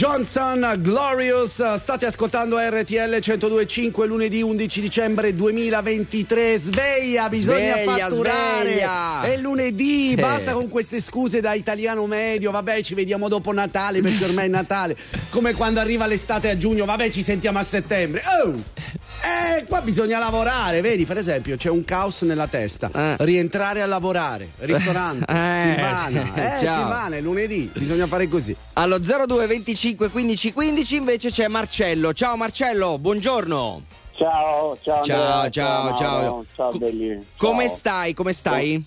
[0.00, 9.22] Johnson, Glorious, state ascoltando RTL 1025 lunedì 11 dicembre 2023, sveglia, bisogna Sveglia, fatturare, sveglia.
[9.22, 10.16] è lunedì, Eh.
[10.20, 14.48] basta con queste scuse da italiano medio, vabbè ci vediamo dopo Natale perché ormai è
[14.48, 14.94] Natale,
[15.30, 18.94] come quando arriva l'estate a giugno, vabbè ci sentiamo a settembre, oh!
[19.26, 23.16] Eh, qua bisogna lavorare, vedi, per esempio, c'è un caos nella testa.
[23.18, 26.78] Rientrare a lavorare, ristorante, Eh, Silvana, eh, ciao.
[26.78, 28.54] Silvana, è lunedì, bisogna fare così.
[28.74, 32.12] Allo 02 25 15 15 invece c'è Marcello.
[32.12, 33.82] Ciao Marcello, buongiorno.
[34.16, 36.20] Ciao, ciao, Ciao, Andrea, ciao, ciao.
[36.20, 37.26] Mauro, ciao belli.
[37.36, 37.76] Come Ciao.
[37.76, 38.14] stai?
[38.14, 38.84] Come stai?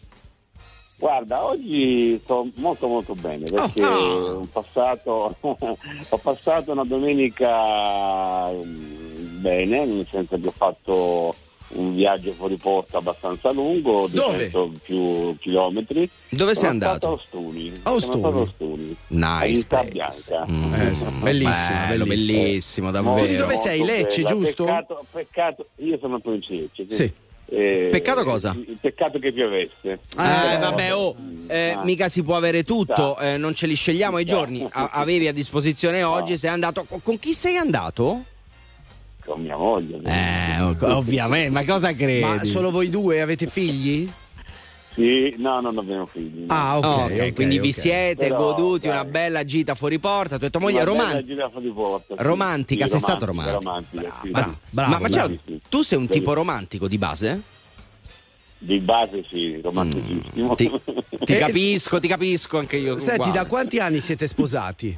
[0.95, 9.39] Guarda, oggi sto molto molto bene perché Oh, ho, passato, ho passato una domenica mm,
[9.41, 11.35] bene, nel senso che ho fatto
[11.69, 14.37] un viaggio fuori porta abbastanza lungo, di Dove?
[14.49, 16.09] 100 più chilometri.
[16.29, 17.07] Dove sei andato?
[17.07, 17.71] a Ostuni.
[17.83, 18.21] A Ostuni?
[18.21, 18.95] Sono a Ostuni.
[19.07, 19.83] Nice a.
[19.83, 20.45] Bianca.
[20.49, 20.73] Mm.
[20.73, 22.41] Eh, sì, bellissimo, Bello, bellissimo.
[22.41, 23.17] bellissimo, davvero.
[23.19, 23.83] Tu di dove sei?
[23.85, 24.35] Lecce, bella.
[24.35, 24.63] giusto?
[24.65, 26.85] Peccato, peccato, io sono provincia di Lecce.
[26.89, 27.13] Sì.
[27.51, 28.55] Eh, Peccato cosa?
[28.55, 29.91] il Peccato che piovesse.
[29.91, 29.97] Eh,
[30.59, 31.15] vabbè, oh,
[31.47, 31.83] eh, Ah.
[31.83, 34.67] mica si può avere tutto, eh, non ce li scegliamo i giorni.
[34.69, 36.83] A- avevi a disposizione oggi, sei andato.
[36.87, 38.23] co- Con chi sei andato?
[39.29, 39.99] Con mia moglie.
[40.05, 42.21] Eh, ov- ovviamente, ma cosa credi?
[42.21, 44.09] Ma solo voi due avete figli?
[44.95, 46.45] Sì, no, non abbiamo figli.
[46.47, 46.53] no.
[46.53, 47.73] Ah, ok, Ok, ok, quindi vi ok.
[47.75, 48.95] siete Però, goduti dai.
[48.95, 50.39] una bella gita fuori porta.
[50.39, 52.23] Tu e tua moglie Una bella roman- gira fuori porta, sì.
[52.23, 53.97] romantica, Sì, sei stato romantica, romantico.
[54.01, 54.29] romantica, sì.
[54.31, 55.61] Bravo, Bravo, ma sì, sì.
[55.69, 56.13] tu sei un Sì.
[56.13, 57.41] tipo romantico di base?
[58.57, 60.51] Di base sì, romanticissimo.
[60.51, 60.55] Mm.
[60.55, 60.71] Ti,
[61.23, 62.97] ti capisco, ti capisco anche io.
[62.97, 63.31] Senti, uguale.
[63.39, 64.97] da quanti anni siete sposati?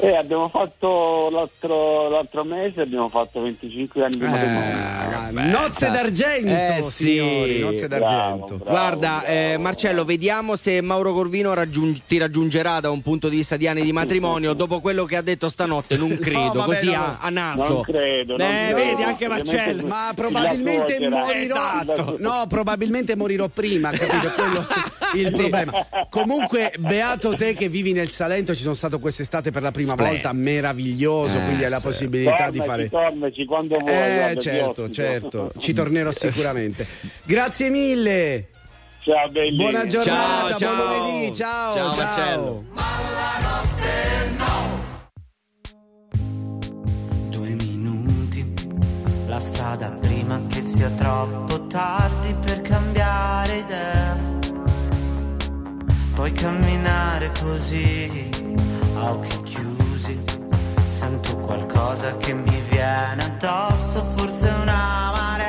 [0.00, 5.50] Eh, abbiamo fatto l'altro, l'altro mese, abbiamo fatto 25 anni di matrimonio.
[5.58, 7.02] nozze d'argento, Eh, sì.
[7.18, 8.58] signori, nozze d'argento.
[8.58, 13.56] Guarda, eh, Marcello, vediamo se Mauro Corvino raggiung- ti raggiungerà da un punto di vista
[13.56, 14.52] di anni di matrimonio.
[14.52, 16.94] Dopo quello che ha detto stanotte, non credo, vabbè, così no.
[16.94, 17.68] a, a naso.
[17.68, 18.76] Non credo, non Eh, credo.
[18.76, 19.84] vedi, anche Marcello.
[19.86, 21.32] Ma probabilmente morirò.
[21.32, 22.16] Esatto.
[22.20, 24.30] No, probabilmente morirò prima, capito?
[24.32, 24.66] Quello
[25.14, 25.72] il problema.
[26.08, 30.10] Comunque, beato te che vivi nel Salento, ci sono stato quest'estate per la prima Splendido.
[30.22, 32.88] volta, meraviglioso, Eh, quindi hai la possibilità di Tornaci, fare.
[33.10, 33.92] tornaci quando vuoi.
[33.92, 36.86] Eh, guarda, ti certo, certo, ci tornerò sicuramente.
[37.24, 38.48] Grazie mille.
[39.04, 39.56] Ciao belli.
[39.56, 41.06] Buona giornata, Ciao, buon ciao.
[41.06, 41.74] lunedì, ciao.
[41.74, 42.64] Ciao, Marcello.
[47.30, 48.54] Due minuti,
[49.26, 54.18] la strada prima che sia troppo tardi per cambiare idea.
[56.14, 58.28] Puoi camminare così,
[58.96, 59.77] a occhi chiusi.
[60.90, 65.47] Sento qualcosa che mi viene addosso, forse una marea.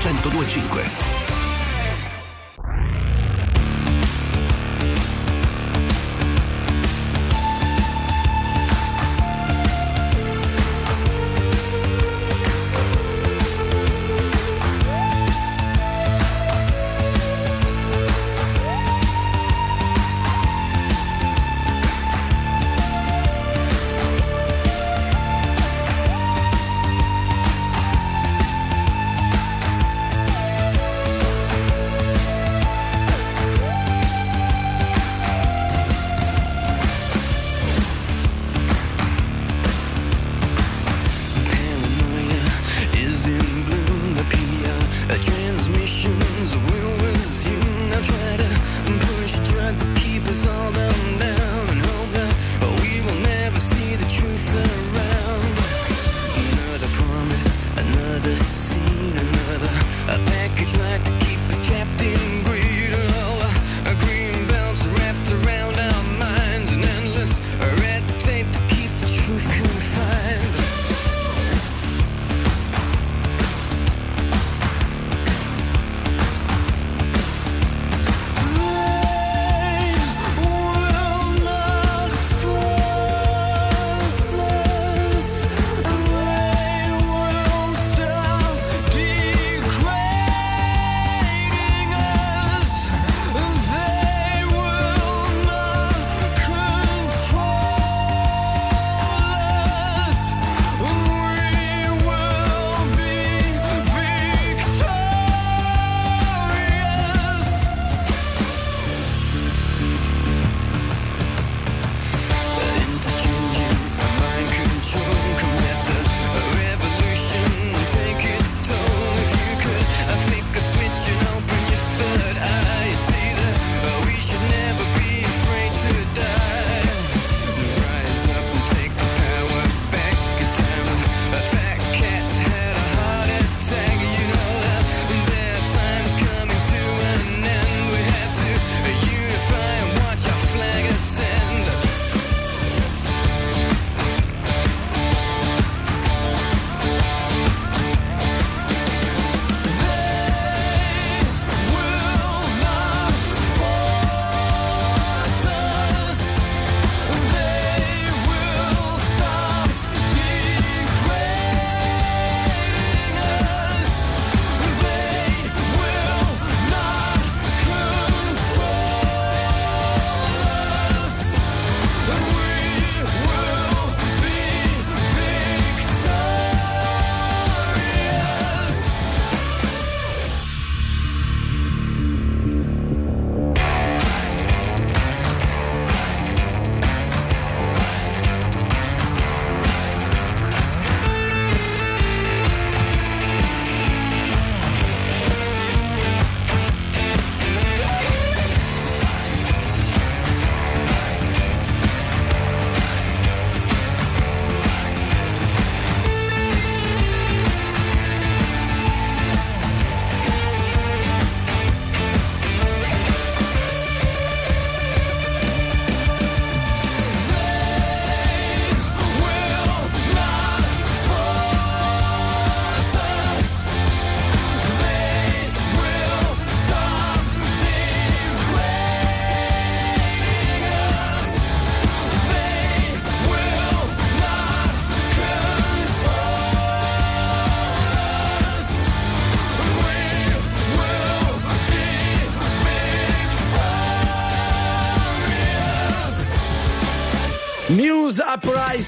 [0.00, 0.89] 1025.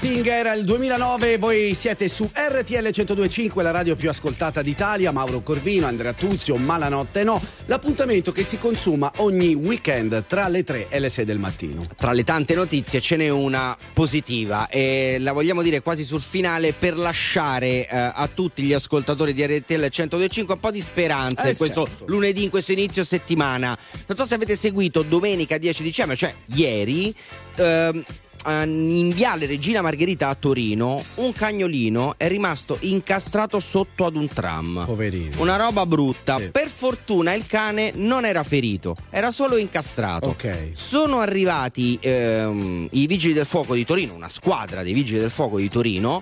[0.03, 5.39] Uprising era il 2009, voi siete su RTL 1025, la radio più ascoltata d'Italia, Mauro
[5.39, 10.99] Corvino, Andrea Tuzio, Malanotte no, l'appuntamento che si consuma ogni weekend tra le 3 e
[10.99, 11.85] le 6 del mattino.
[11.95, 16.73] Tra le tante notizie ce n'è una positiva e la vogliamo dire quasi sul finale
[16.73, 21.51] per lasciare eh, a tutti gli ascoltatori di RTL 1025 un po' di speranza Eh,
[21.51, 22.05] in questo certo.
[22.07, 23.77] lunedì, in questo inizio settimana.
[24.07, 27.15] Non so se avete seguito domenica 10 dicembre, cioè ieri.
[27.55, 28.03] ehm,
[28.45, 34.83] in viale Regina Margherita a Torino un cagnolino è rimasto incastrato sotto ad un tram.
[34.85, 35.41] Poverino.
[35.41, 36.37] Una roba brutta.
[36.37, 36.51] Sì.
[36.51, 40.29] Per fortuna il cane non era ferito, era solo incastrato.
[40.29, 40.71] Okay.
[40.73, 45.57] Sono arrivati ehm, i vigili del fuoco di Torino, una squadra dei vigili del fuoco
[45.57, 46.21] di Torino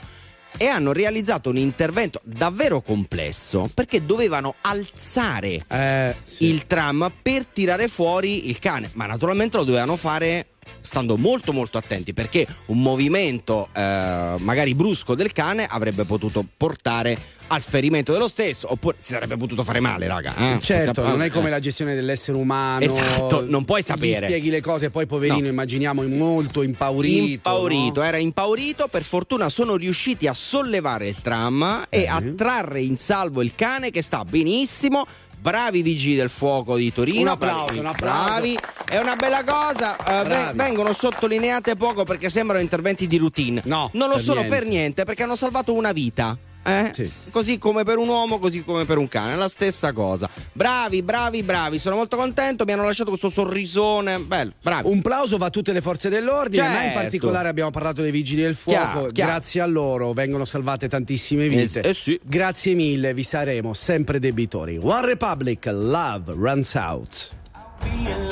[0.58, 6.46] e hanno realizzato un intervento davvero complesso perché dovevano alzare eh, sì.
[6.46, 10.48] il tram per tirare fuori il cane, ma naturalmente lo dovevano fare
[10.80, 17.18] stando molto molto attenti perché un movimento eh, magari brusco del cane avrebbe potuto portare
[17.48, 20.60] al ferimento dello stesso oppure si sarebbe potuto fare male raga eh?
[20.62, 21.52] certo non è come eh.
[21.52, 25.48] la gestione dell'essere umano esatto non puoi sapere gli spieghi le cose poi poverino no.
[25.48, 28.06] immaginiamo molto impaurito impaurito no?
[28.06, 32.02] era impaurito per fortuna sono riusciti a sollevare il tram eh.
[32.02, 32.36] e a eh.
[32.36, 35.06] trarre in salvo il cane che sta benissimo
[35.42, 37.22] bravi vigili del fuoco di Torino.
[37.22, 38.26] Un applauso, bravi, un applauso.
[38.30, 38.58] Bravi.
[38.86, 43.62] È una bella cosa, eh, vengono sottolineate poco perché sembrano interventi di routine.
[43.66, 44.58] No, non lo per sono niente.
[44.58, 46.38] per niente perché hanno salvato una vita.
[46.64, 46.92] Eh?
[46.94, 47.12] Sì.
[47.32, 50.30] Così come per un uomo, così come per un cane, è la stessa cosa.
[50.52, 54.20] Bravi, bravi, bravi, sono molto contento, mi hanno lasciato questo sorrisone.
[54.20, 54.90] Bello, bravi.
[54.90, 56.78] Un plauso va a tutte le forze dell'ordine, certo.
[56.78, 57.02] ma in certo.
[57.02, 58.80] particolare abbiamo parlato dei vigili del fuoco.
[58.80, 59.32] Chiaro, chiaro.
[59.32, 61.82] Grazie a loro vengono salvate tantissime vite.
[61.82, 62.20] Eh, eh sì.
[62.24, 64.80] Grazie mille, vi saremo sempre debitori.
[64.82, 68.31] One Republic, Love Runs Out.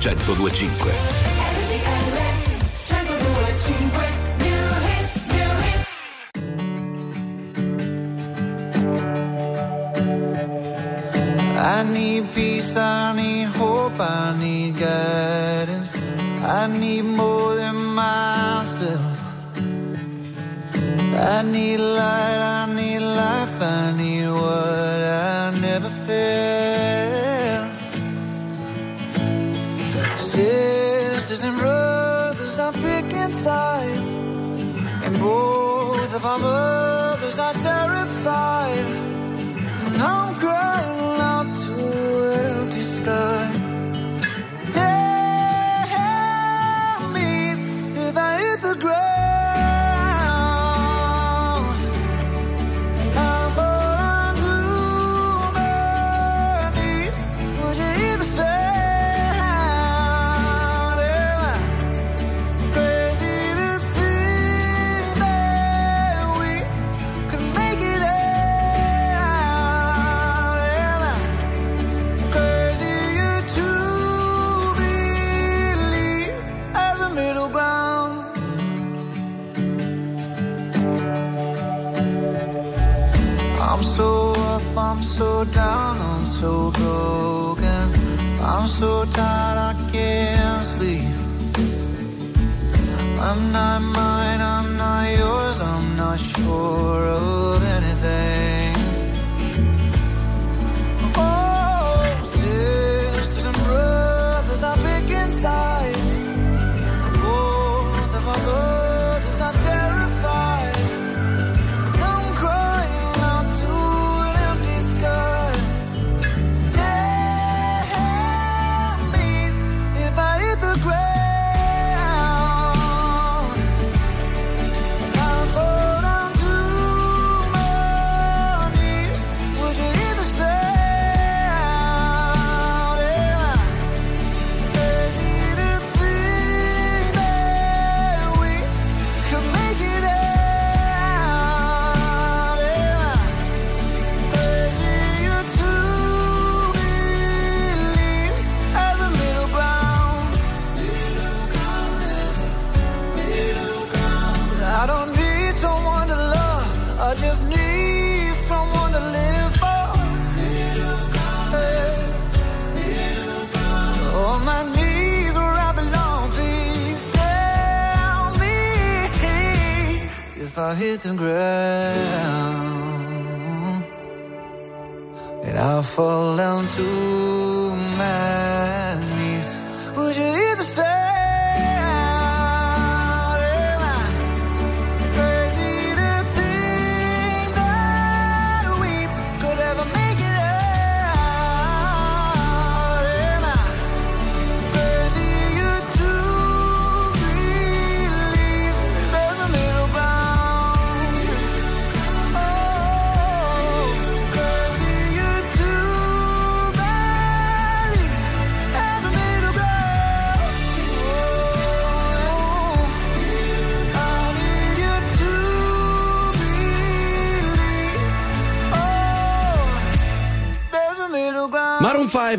[0.00, 1.09] 102.5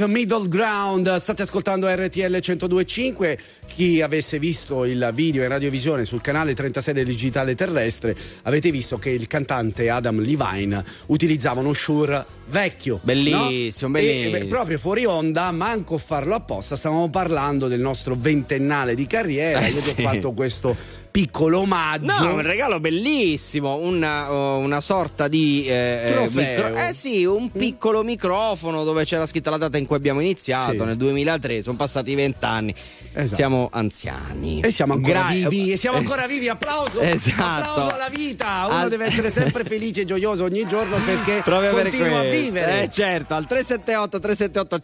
[0.01, 3.37] 5 Middle Ground, state ascoltando RTL 1025.
[3.67, 8.97] Chi avesse visto il video in radiovisione sul canale 36 del digitale terrestre, avete visto
[8.97, 12.99] che il cantante Adam Levine utilizzava uno Shure vecchio.
[13.03, 13.97] Bellissimo, no?
[13.99, 14.39] E, bellissimo.
[14.39, 19.59] beh, proprio fuori onda, manco farlo apposta, stavamo parlando del nostro ventennale di carriera.
[19.59, 20.01] Eh, Io ti sì.
[20.01, 20.75] ho fatto questo
[21.11, 22.05] piccolo omaggio.
[22.23, 27.51] No, un regalo bellissimo, una, oh, una sorta di eh, eh, micro- eh sì, un
[27.51, 30.77] piccolo microfono dove c'era scritta la data in cui abbiamo iniziato, Sì.
[30.77, 32.73] nel 2003, sono passati vent'anni.
[33.13, 33.35] Esatto.
[33.35, 34.61] Siamo anziani.
[34.61, 37.01] E siamo ancora Gra- vivi, e siamo ancora vivi, applauso!
[37.01, 37.43] Esatto.
[37.69, 38.65] Applauso alla vita!
[38.67, 42.41] Uno Al- deve essere sempre felice e gioioso ogni giorno perché Proprio continua a questo.
[42.41, 42.83] vivere.
[42.83, 44.79] Eh certo, al 378 378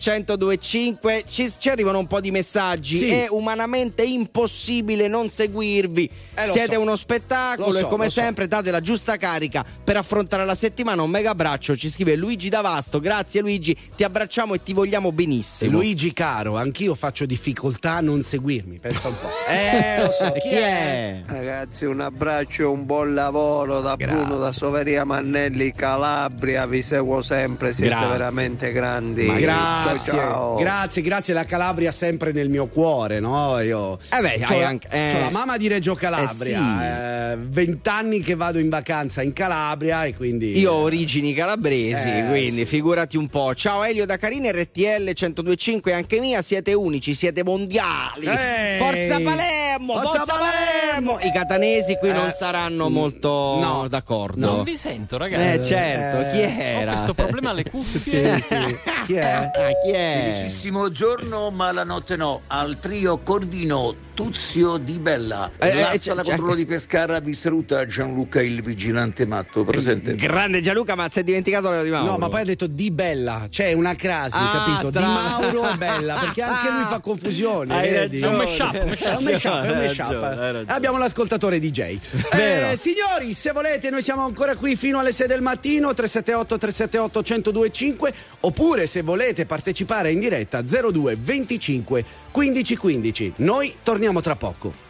[0.45, 2.97] 1025 ci, ci arrivano un po' di messaggi.
[2.97, 3.09] Sì.
[3.11, 6.09] È umanamente impossibile non seguirvi.
[6.39, 6.81] Eh, Siete so.
[6.81, 8.19] uno spettacolo Lo so, e come lo so.
[8.21, 11.01] sempre date la giusta carica per affrontare la settimana.
[11.01, 12.99] Un mega abbraccio, ci scrive Luigi Davasto.
[12.99, 15.71] Grazie Luigi, ti abbracciamo e ti vogliamo benissimo.
[15.71, 19.29] Luigi caro, anch'io faccio difficoltà a non seguirmi, pensa un po'.
[19.49, 20.59] Eh, lo so, chi, Chi è?
[20.59, 21.23] è?
[21.25, 26.67] Ragazzi, un abbraccio e un buon lavoro da Bruno da Soveria Mannelli, Calabria.
[26.67, 28.11] Vi seguo sempre, siete Grazie.
[28.11, 29.25] veramente grandi.
[29.25, 30.55] Ma grazie, Ciao, ciao.
[30.57, 31.33] grazie, grazie.
[31.33, 33.59] La Calabria sempre nel mio cuore, no?
[33.61, 35.09] Io Eh beh, c'ho hai la, anche- eh.
[35.13, 36.06] c'ho la mamma di Reggio Calabria.
[36.07, 40.57] Eh, Vent'anni che vado in vacanza in Calabria e quindi.
[40.57, 42.65] Io ho origini calabresi, Eh, quindi sì.
[42.65, 43.53] figurati un po'.
[43.55, 48.25] Ciao Elio da Carina, RTL 1025 anche mia, siete unici, siete mondiali.
[48.25, 48.77] Eh, lei.
[48.77, 51.11] Forza Palermo, Forza forza, Palermo.
[51.13, 51.19] Palermo.
[51.27, 53.87] I catanesi qui non Eh, saranno molto no.
[53.89, 54.45] d'accordo.
[54.55, 55.59] Non vi sento, ragazzi.
[55.59, 56.91] Eh certo, chi era?
[56.91, 57.95] Ho questo problema alle cuffie.
[58.07, 58.77] Sì, sì.
[59.05, 59.21] Chi è?
[59.23, 59.49] Ah,
[59.83, 60.31] chi è?
[60.33, 62.41] Felicissimo giorno, ma la notte no.
[62.47, 65.51] Al trio Corvino, Tuzio Di Bella.
[65.59, 70.15] Eh, eh, la controllo di Pescara vi saluta Gianluca il vigilante matto presente.
[70.15, 72.13] Grande Gianluca, ma si è dimenticato Leo di Mauro.
[72.13, 74.89] No, ma poi ha detto di Bella, c'è una crasi, Ah, capito?
[74.89, 77.75] tra- Di Mauro e Bella, perché anche lui fa confusione.
[77.75, 78.19] Hai vedi?
[78.19, 78.39] ragione.
[78.39, 79.61] È un mashup.
[79.61, 80.63] È un è un.
[80.65, 81.99] Abbiamo l'ascoltatore DJ.
[82.33, 82.71] Vero.
[82.71, 87.21] Eh, signori, se volete, noi siamo ancora qui fino alle 6 del mattino, 378 378
[87.23, 93.33] 1025, oppure se volete partecipare in diretta 02 25 15 15.
[93.37, 94.85] Noi torniamo tra poco.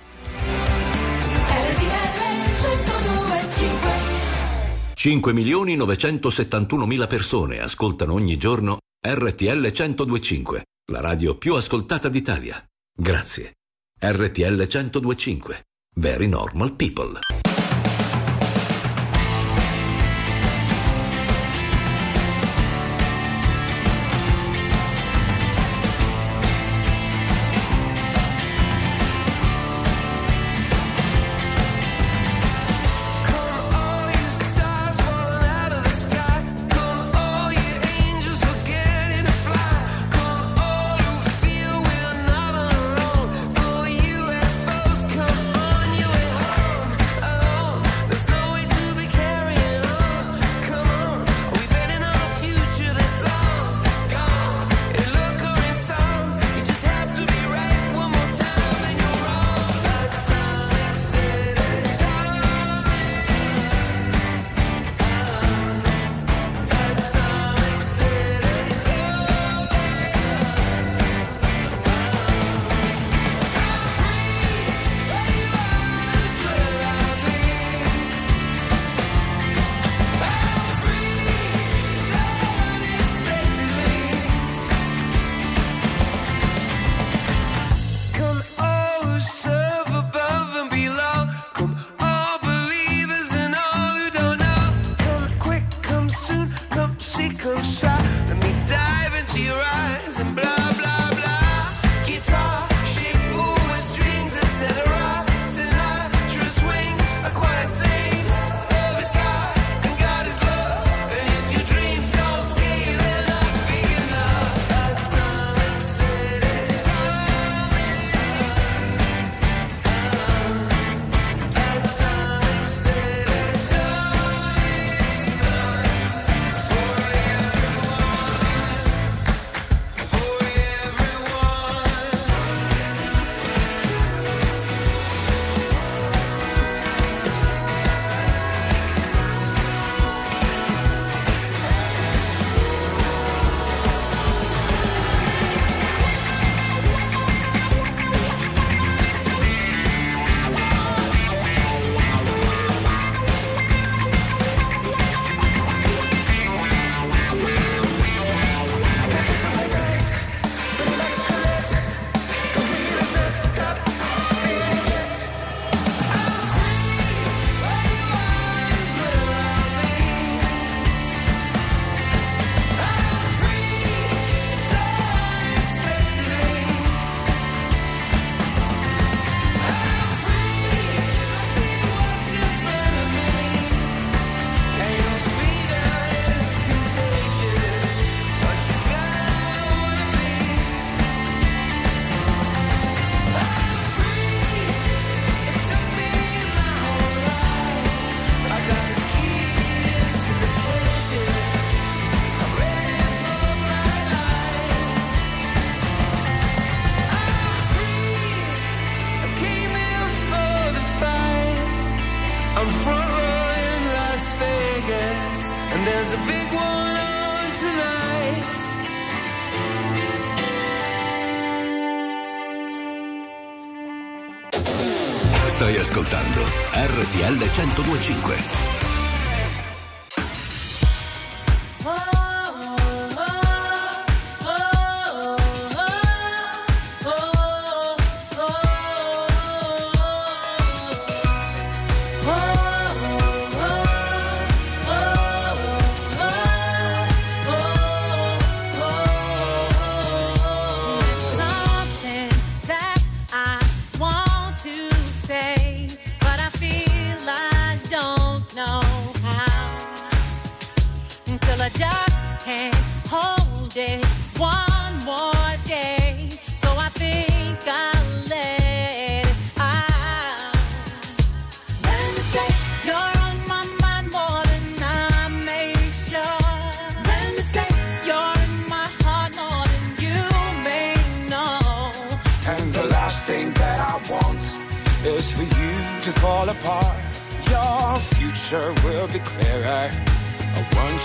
[4.94, 5.32] 5
[5.76, 12.62] 971 mila persone ascoltano ogni giorno RTL 1025, la radio più ascoltata d'Italia.
[12.94, 13.54] Grazie.
[14.00, 15.64] RTL 1025.
[15.96, 17.20] Very normal people.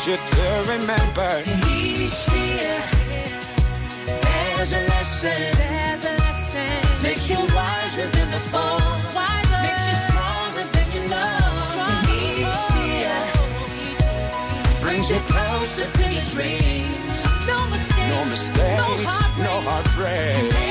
[0.02, 1.30] I want you to remember.
[1.70, 2.82] Each year,
[4.20, 5.42] there's a lesson.
[5.56, 7.02] There's a lesson.
[7.04, 8.82] Makes you wiser than before.
[9.14, 9.62] Wiser.
[9.62, 11.38] Makes you stronger than you know.
[12.18, 13.14] Each year
[14.80, 16.96] brings you closer to your dreams.
[17.46, 17.98] No mistakes.
[17.98, 19.04] No mistakes,
[19.38, 20.34] no heartbreak.
[20.34, 20.61] Take away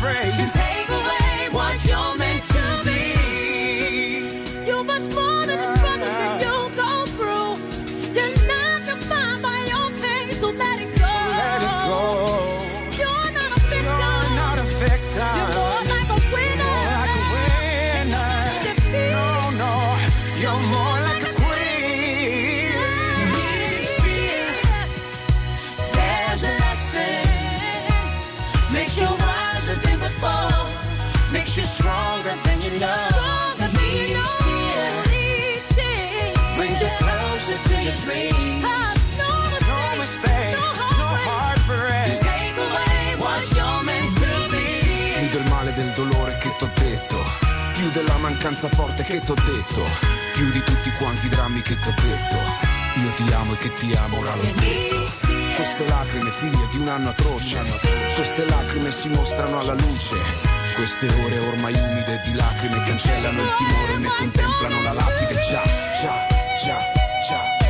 [0.00, 0.34] no heartbreak.
[0.34, 2.25] Can take away what you're
[48.46, 49.82] mancanza forte che t'ho detto,
[50.34, 52.36] più di tutti quanti drammi che t'ho detto.
[53.00, 55.10] Io ti amo e che ti amo, ora lo detto.
[55.56, 57.60] Queste lacrime figlie di un anno atroce,
[58.14, 60.16] queste lacrime si mostrano alla luce.
[60.76, 65.34] Queste ore ormai umide di lacrime cancellano il timore e ne contemplano la lapide.
[65.34, 65.62] Già,
[66.00, 66.26] già,
[66.64, 66.78] già,
[67.28, 67.65] già.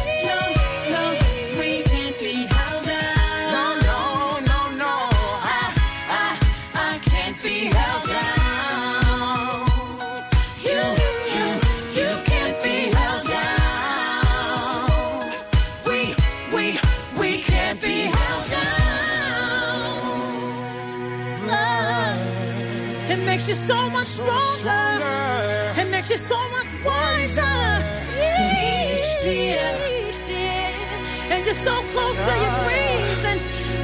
[24.07, 25.81] Stronger.
[25.81, 27.57] It makes you so much wiser.
[28.17, 29.69] Each year,
[30.09, 30.71] each year,
[31.31, 33.41] and you're so close to your dreams, and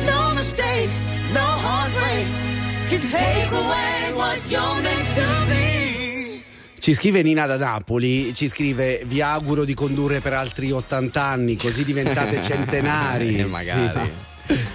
[0.06, 0.90] no mistake,
[1.32, 2.26] no heartbreak
[2.88, 6.42] can take away what you're meant to be.
[6.78, 11.56] Ci scrive Nina da Napoli, ci scrive vi auguro di condurre per altri 80 anni
[11.56, 13.38] così diventate centenari.
[13.38, 14.00] Eh, magari.
[14.04, 14.10] Sì,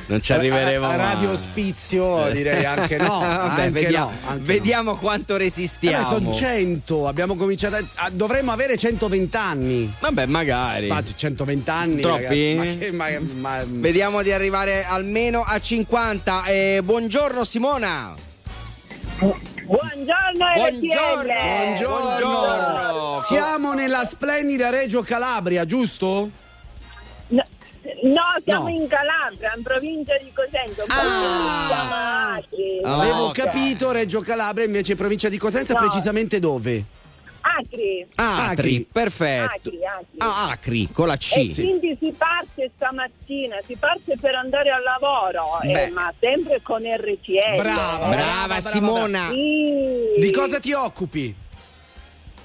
[0.08, 3.20] Non ci arriveremo A, a radio spizio direi anche no.
[3.20, 6.08] Vabbè, anche vediamo, no, anche vediamo quanto resistiamo.
[6.08, 9.94] sono 100, abbiamo cominciato a, a- dovremmo avere 120 anni.
[10.00, 10.88] Vabbè, magari.
[10.88, 12.22] Ma 120 anni, Troppi?
[12.24, 16.46] ragazzi, ma che- ma- ma- Vediamo di arrivare almeno a 50.
[16.46, 18.16] Eh, buongiorno Simona.
[19.20, 21.34] Buongiorno Buongiorno.
[21.34, 21.86] RTL.
[21.86, 23.20] Buongiorno.
[23.20, 26.30] Siamo nella splendida Reggio Calabria, giusto?
[28.04, 28.70] No, siamo No.
[28.70, 30.84] in Calabria, in provincia di Cosenza.
[30.84, 32.34] un Ah.
[32.36, 32.82] Acri.
[32.84, 33.34] Avevo Ok.
[33.38, 35.80] capito Reggio Calabria invece provincia di Cosenza, No.
[35.80, 36.84] precisamente dove?
[37.42, 38.06] Acri.
[38.16, 39.70] Acri, perfetto.
[39.70, 40.18] Acri, Acri.
[40.18, 41.32] Ah, Acri, con la C.
[41.38, 46.84] E quindi si parte stamattina, si parte per andare al lavoro, eh, ma sempre con
[46.84, 47.56] RTL.
[47.56, 49.30] Brava, Brava, Simona.
[49.30, 50.16] Sì.
[50.18, 51.34] Di cosa ti occupi?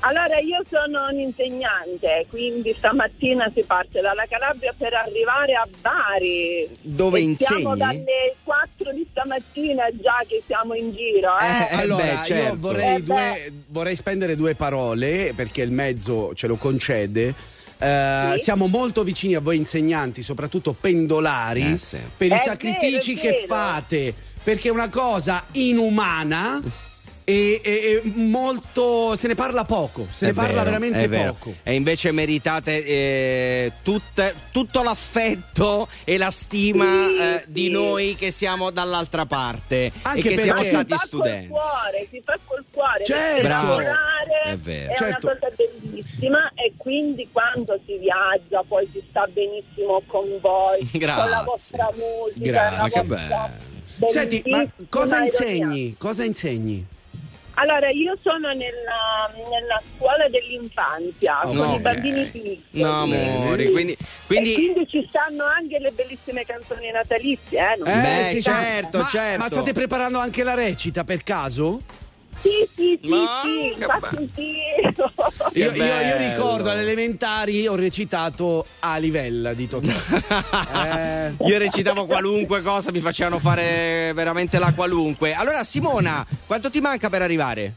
[0.05, 6.69] Allora io sono un'insegnante, quindi stamattina si parte dalla Calabria per arrivare a Bari.
[6.81, 7.61] Dove E insegni?
[7.61, 11.31] Siamo dalle 4 di stamattina già che siamo in giro.
[11.39, 11.75] Eh.
[11.77, 12.35] allora, beh, certo.
[12.53, 17.33] io vorrei, Eh, due- vorrei spendere due parole perché il mezzo ce lo concede.
[17.79, 18.43] Eh, Sì.
[18.43, 21.99] Siamo molto vicini a voi insegnanti, soprattutto pendolari, Eh, sì.
[22.17, 23.47] per i sacrifici vero, che vero.
[23.47, 26.61] fate, perché è una cosa inumana
[27.25, 31.09] e, e- e molto se ne parla poco, se ne È parla vero, veramente è
[31.09, 31.35] vero.
[31.35, 31.55] poco.
[31.63, 37.53] E invece meritate eh, tutte- tutto l'affetto e la stima Sì, eh, sì.
[37.53, 41.07] di noi che siamo dall'altra parte Anche e che perché- siamo si stati fa col
[41.07, 41.49] studenti.
[41.49, 43.05] cuore, si fa col cuore.
[43.05, 43.43] Certo.
[43.43, 43.79] Bravo.
[44.45, 44.93] È vero.
[44.93, 45.27] è Certo.
[45.27, 51.21] una cosa bellissima e quindi quando si viaggia poi si sta benissimo con voi, Grazie.
[51.23, 53.71] con la vostra musica, Grazie, la vostra
[54.09, 55.95] Senti, ma cosa insegni?
[55.97, 56.85] Cosa insegni?
[57.55, 61.77] Allora, io sono nella, nella scuola dell'infanzia con Ok.
[61.77, 62.63] i bambini piccoli.
[62.71, 67.77] No, amore, quindi, quindi- E quindi ci stanno anche le bellissime canzoni natalizie, eh?
[67.77, 69.39] non Beh, si certo, ma, certo.
[69.39, 71.81] ma state preparando anche la recita per caso?
[72.41, 74.55] Sì, sì, sì, Ma sì, sì.
[75.61, 79.91] Io, io- io ricordo alle elementari ho recitato a livella di Totò.
[80.75, 85.33] Eh, Io recitavo qualunque cosa, mi facevano fare veramente la qualunque.
[85.35, 87.75] Allora, Simona, quanto ti manca per arrivare?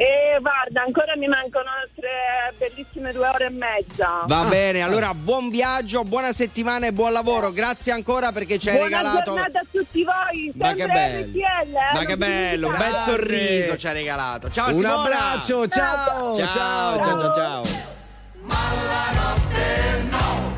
[0.00, 4.22] E guarda, ancora mi mancano altre bellissime due ore e mezza.
[4.26, 7.50] Va bene, allora buon viaggio, buona settimana e buon lavoro.
[7.50, 9.32] Grazie ancora perché ci hai Buona regalato.
[9.32, 11.26] giornata a tutti voi, Ma che sempre bello.
[11.26, 14.50] RTL, eh, Ma che bello, un bel sorriso ci ha regalato.
[14.52, 15.00] Ciao un Simona.
[15.02, 17.62] abbraccio, ciao, Ciao, ciao, ciao, ciao.
[18.48, 20.57] Io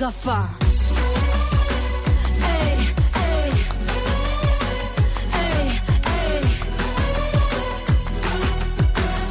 [0.00, 0.48] Dico a fa'?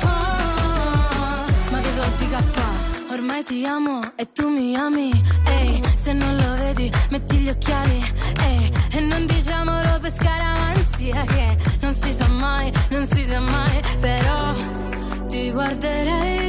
[0.03, 3.11] Oh, ma che so di caffè?
[3.11, 5.11] Ormai ti amo e tu mi ami.
[5.45, 8.03] Ehi, se non lo vedi, metti gli occhiali.
[8.43, 13.81] Ehi, e non diciamolo per scaramanzia che non si sa mai, non si sa mai.
[13.99, 14.53] Però
[15.27, 16.48] ti guarderei.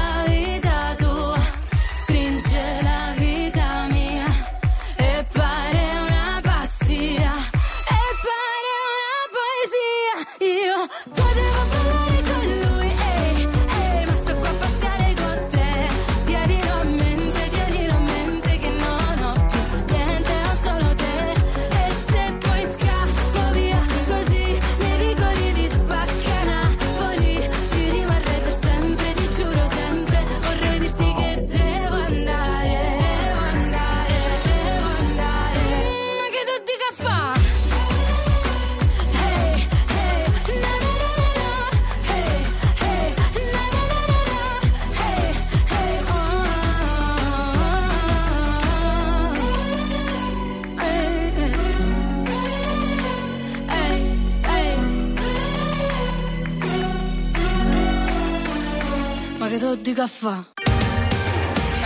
[59.75, 60.45] dica fa?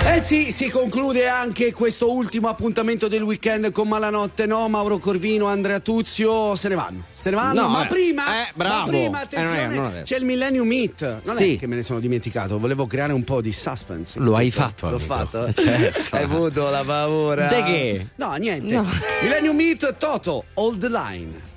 [0.07, 4.69] Eh sì, si conclude anche questo ultimo appuntamento del weekend con Malanotte, no?
[4.69, 7.03] Mauro Corvino, Andrea Tuzio, se ne vanno.
[7.17, 8.81] Se ne vanno, No, ma eh, prima, eh, bravo.
[8.83, 11.22] ma prima, Eh, non è- attenzione, non è c'è il Millennium Meet.
[11.23, 11.55] Non Sì.
[11.55, 14.19] è che me ne sono dimenticato, volevo creare un po' di suspense.
[14.19, 15.11] Lo hai fatto, L'ho amico.
[15.14, 15.45] fatto?
[15.47, 16.01] Eh, certo.
[16.15, 17.47] Hai avuto la paura.
[17.47, 18.07] De che?
[18.17, 18.75] No, niente.
[18.75, 18.85] No.
[19.23, 20.45] Millennium Meet, Toto,
[20.77, 21.53] the Line.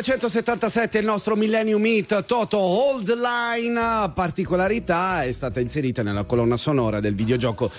[0.00, 4.10] 1977 il nostro Millennium Meet Toto the Line.
[4.14, 7.70] Particolarità è stata inserita nella colonna sonora del videogioco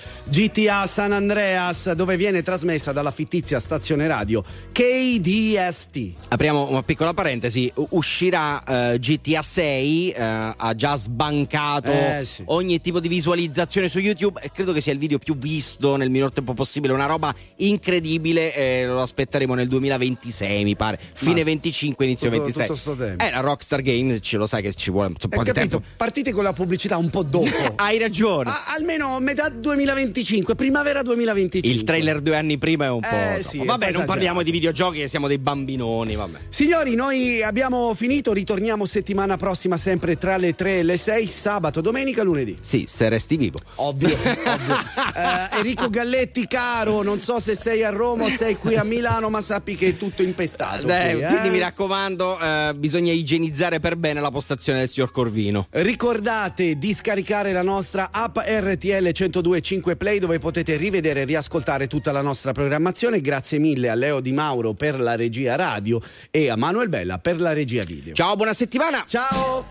[0.42, 6.12] GTA San Andreas, dove viene trasmessa dalla fittizia stazione radio KDST.
[6.28, 10.22] Apriamo una piccola parentesi, uscirà eh, GTA 6, eh,
[10.56, 12.44] ha già sbancato Eh, sì.
[12.46, 16.08] ogni tipo di visualizzazione su YouTube e credo che sia il video più visto nel
[16.08, 21.38] minor tempo possibile, una roba incredibile, eh, lo aspetteremo nel 2026 mi pare, fine Ma
[21.40, 21.44] sì.
[21.44, 22.66] 25, inizio Tutto- 26.
[22.68, 23.22] tutto sto tempo.
[23.22, 25.52] Eh, la Rockstar Games ce lo sai che ci vuole un po' di capito?
[25.52, 25.82] tempo.
[25.94, 27.44] Partite con la pubblicità un po' dopo.
[27.76, 28.48] Hai ragione.
[28.48, 29.50] A- almeno metà
[30.22, 31.70] 2025, primavera 2025.
[31.70, 33.08] Il trailer due anni prima è un po'.
[33.08, 36.14] Eh, sì, vabbè, non parliamo di videogiochi, siamo dei bambinoni.
[36.14, 36.38] Vabbè.
[36.48, 41.80] Signori, noi abbiamo finito, ritorniamo settimana prossima sempre tra le 3 e le 6, sabato,
[41.80, 42.56] domenica, lunedì.
[42.60, 43.58] Sì, se resti vivo.
[43.76, 44.80] Ovvio, ovvio.
[45.14, 49.28] Eh, Enrico Galletti, caro, non so se sei a Roma o sei qui a Milano,
[49.28, 50.88] ma sappi che è tutto impestato.
[50.88, 51.26] Eh, qui, eh.
[51.26, 55.66] Quindi mi raccomando, eh, bisogna igienizzare per bene la postazione del signor Corvino.
[55.70, 62.12] Ricordate di scaricare la nostra app RTL 1025 Play dove potete rivedere e riascoltare tutta
[62.12, 63.20] la nostra programmazione.
[63.20, 66.00] Grazie mille a Leo Di Mauro per la regia radio
[66.30, 68.14] e a Manuel Bella per la regia video.
[68.14, 69.04] Ciao, buona settimana.
[69.06, 69.64] Ciao.